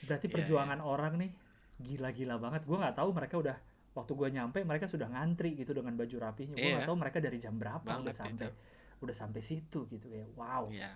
[0.05, 1.32] berarti Iya, perjuangan orang nih
[1.80, 3.57] gila-gila banget gue nggak tahu mereka udah
[3.89, 6.74] waktu gue nyampe mereka sudah ngantri gitu dengan baju rapinya gue Iya.
[6.78, 9.01] nggak tahu mereka dari jam berapa udah Banget sampai itu.
[9.01, 10.93] udah sampai situ gitu ya wow Iya.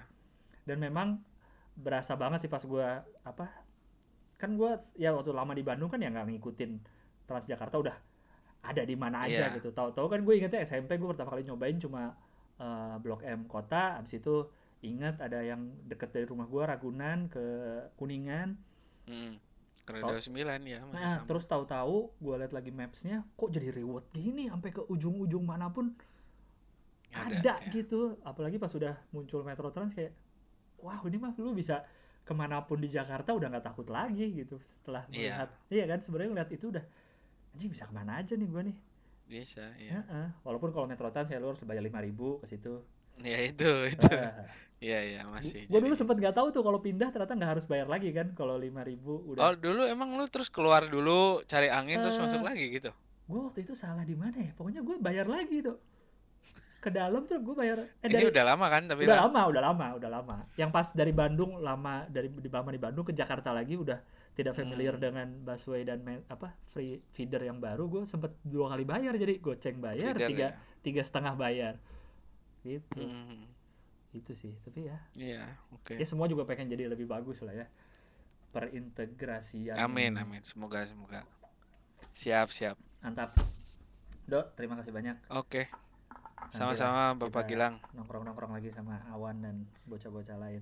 [0.64, 1.18] dan memang
[1.74, 3.50] berasa banget sih pas gua apa
[4.44, 6.72] kan gua ya waktu lama di Bandung kan ya nggak ngikutin
[7.24, 7.96] Transjakarta udah
[8.64, 9.56] ada di mana aja Iya.
[9.56, 12.16] gitu tahu-tahu kan gue ingetnya SMP gue pertama kali nyobain cuma
[12.56, 14.48] eh, Blok M kota abis itu
[14.80, 17.44] ingat ada yang deket dari rumah gua Ragunan ke
[17.96, 18.60] Kuningan
[19.04, 19.36] Mm.
[19.84, 20.32] Kereta 9
[20.64, 21.28] ya masih nah sama.
[21.28, 25.92] terus tahu-tahu gua lihat lagi mapsnya kok jadi reward gini sampai ke ujung-ujung mana pun
[27.12, 27.70] ada, ya.
[27.70, 30.16] gitu apalagi pas sudah muncul Metro Trans kayak
[30.80, 31.84] wah ini mah lu bisa
[32.24, 35.44] ke mana pun di Jakarta udah nggak takut lagi gitu setelah Iya.
[35.44, 36.84] melihat iya kan sebenarnya ngeliat itu udah
[37.52, 38.78] anjing bisa ke mana aja nih gua nih
[39.24, 40.00] Bisa, ya.
[40.00, 40.28] Heeh.
[40.42, 42.84] walaupun kalau Metro Trans ya lu harus bayar lima ribu ke situ
[43.16, 44.10] Ya itu, itu.
[44.82, 45.64] Iya, iya, masih.
[45.68, 48.60] gua dulu sempet nggak tahu tuh kalau pindah ternyata nggak harus bayar lagi kan kalau
[48.60, 52.42] lima ribu udah Oh, dulu emang lu terus keluar dulu cari angin terus Eh, masuk
[52.42, 52.92] lagi gitu.
[53.24, 55.80] gua waktu itu salah di mana ya pokoknya gua bayar lagi dok
[56.84, 59.88] ke dalam tuh gue bayar eh, Ini udah lama kan tapi udah lama udah lama
[59.96, 63.74] udah lama yang pas dari Bandung lama dari di lama di Bandung ke Jakarta lagi
[63.74, 64.04] udah
[64.34, 65.04] tidak familiar Hmm.
[65.04, 69.78] dengan busway dan apa free feeder yang baru gue sempet dua kali bayar jadi goceng
[69.78, 70.52] bayar Feeder tiga ya.
[70.82, 71.74] tiga setengah bayar
[72.62, 73.48] gitu Hmm,
[74.12, 75.96] itu sih tapi ya Iya, oke.
[75.96, 77.68] ya semua juga pengen jadi lebih bagus lah ya
[78.54, 80.42] perintegrasian Amin, amin.
[80.42, 81.26] Semoga, semoga.
[82.12, 82.78] Siap, siap.
[83.00, 83.34] mantap
[84.24, 85.68] dok terima kasih banyak Oke.
[85.68, 85.93] Nanti
[86.46, 87.80] Sama-sama Bapak Gilang.
[87.94, 89.56] nongkrong nongkrong lagi sama Awan dan
[89.86, 90.62] bocah-bocah lain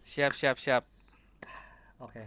[0.00, 0.84] Siap, siap, siap.
[1.98, 2.24] oke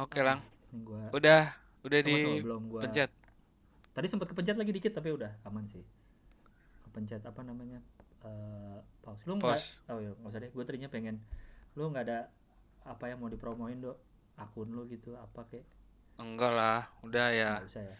[0.00, 0.40] Oke, Lang.
[0.72, 1.52] ini gua Udah,
[1.84, 3.12] udah Tunggu, di belum gua pencet.
[3.92, 5.84] Tadi sempat kepencet lagi dikit tapi udah aman sih.
[6.88, 7.78] Kepencet apa namanya?
[8.20, 9.20] eh pause.
[9.28, 9.56] Lu nggak?
[9.56, 9.84] Pause.
[9.88, 10.50] Oh ya, nggak usah deh.
[10.50, 11.20] Gue tadinya pengen
[11.76, 12.32] lu nggak ada
[12.82, 13.96] apa yang mau dipromoin dok
[14.34, 15.68] akun lu gitu apa kayak
[16.16, 17.52] Enggak lah, udah ya.
[17.60, 17.96] usah ya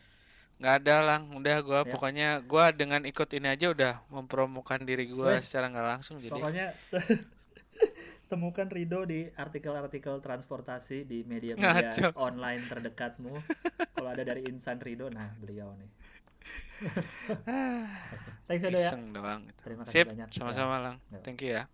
[0.61, 1.93] Nggak ada lang, udah gua Ya.
[1.97, 5.49] pokoknya gua dengan ikut ini aja udah mempromokan diri gua Wes.
[5.49, 6.67] secara nggak langsung jadi pokoknya
[8.31, 12.15] temukan Rido di artikel-artikel transportasi di media-media Ngaco.
[12.15, 13.35] online terdekatmu
[13.97, 15.91] kalau ada dari Insan Rido nah beliau nih
[18.49, 19.61] thanks ya ya doang gitu.
[19.67, 20.97] terima kasih Sip, banyak sama-sama lang.
[21.13, 21.19] Ya.
[21.21, 21.65] Thank you ya.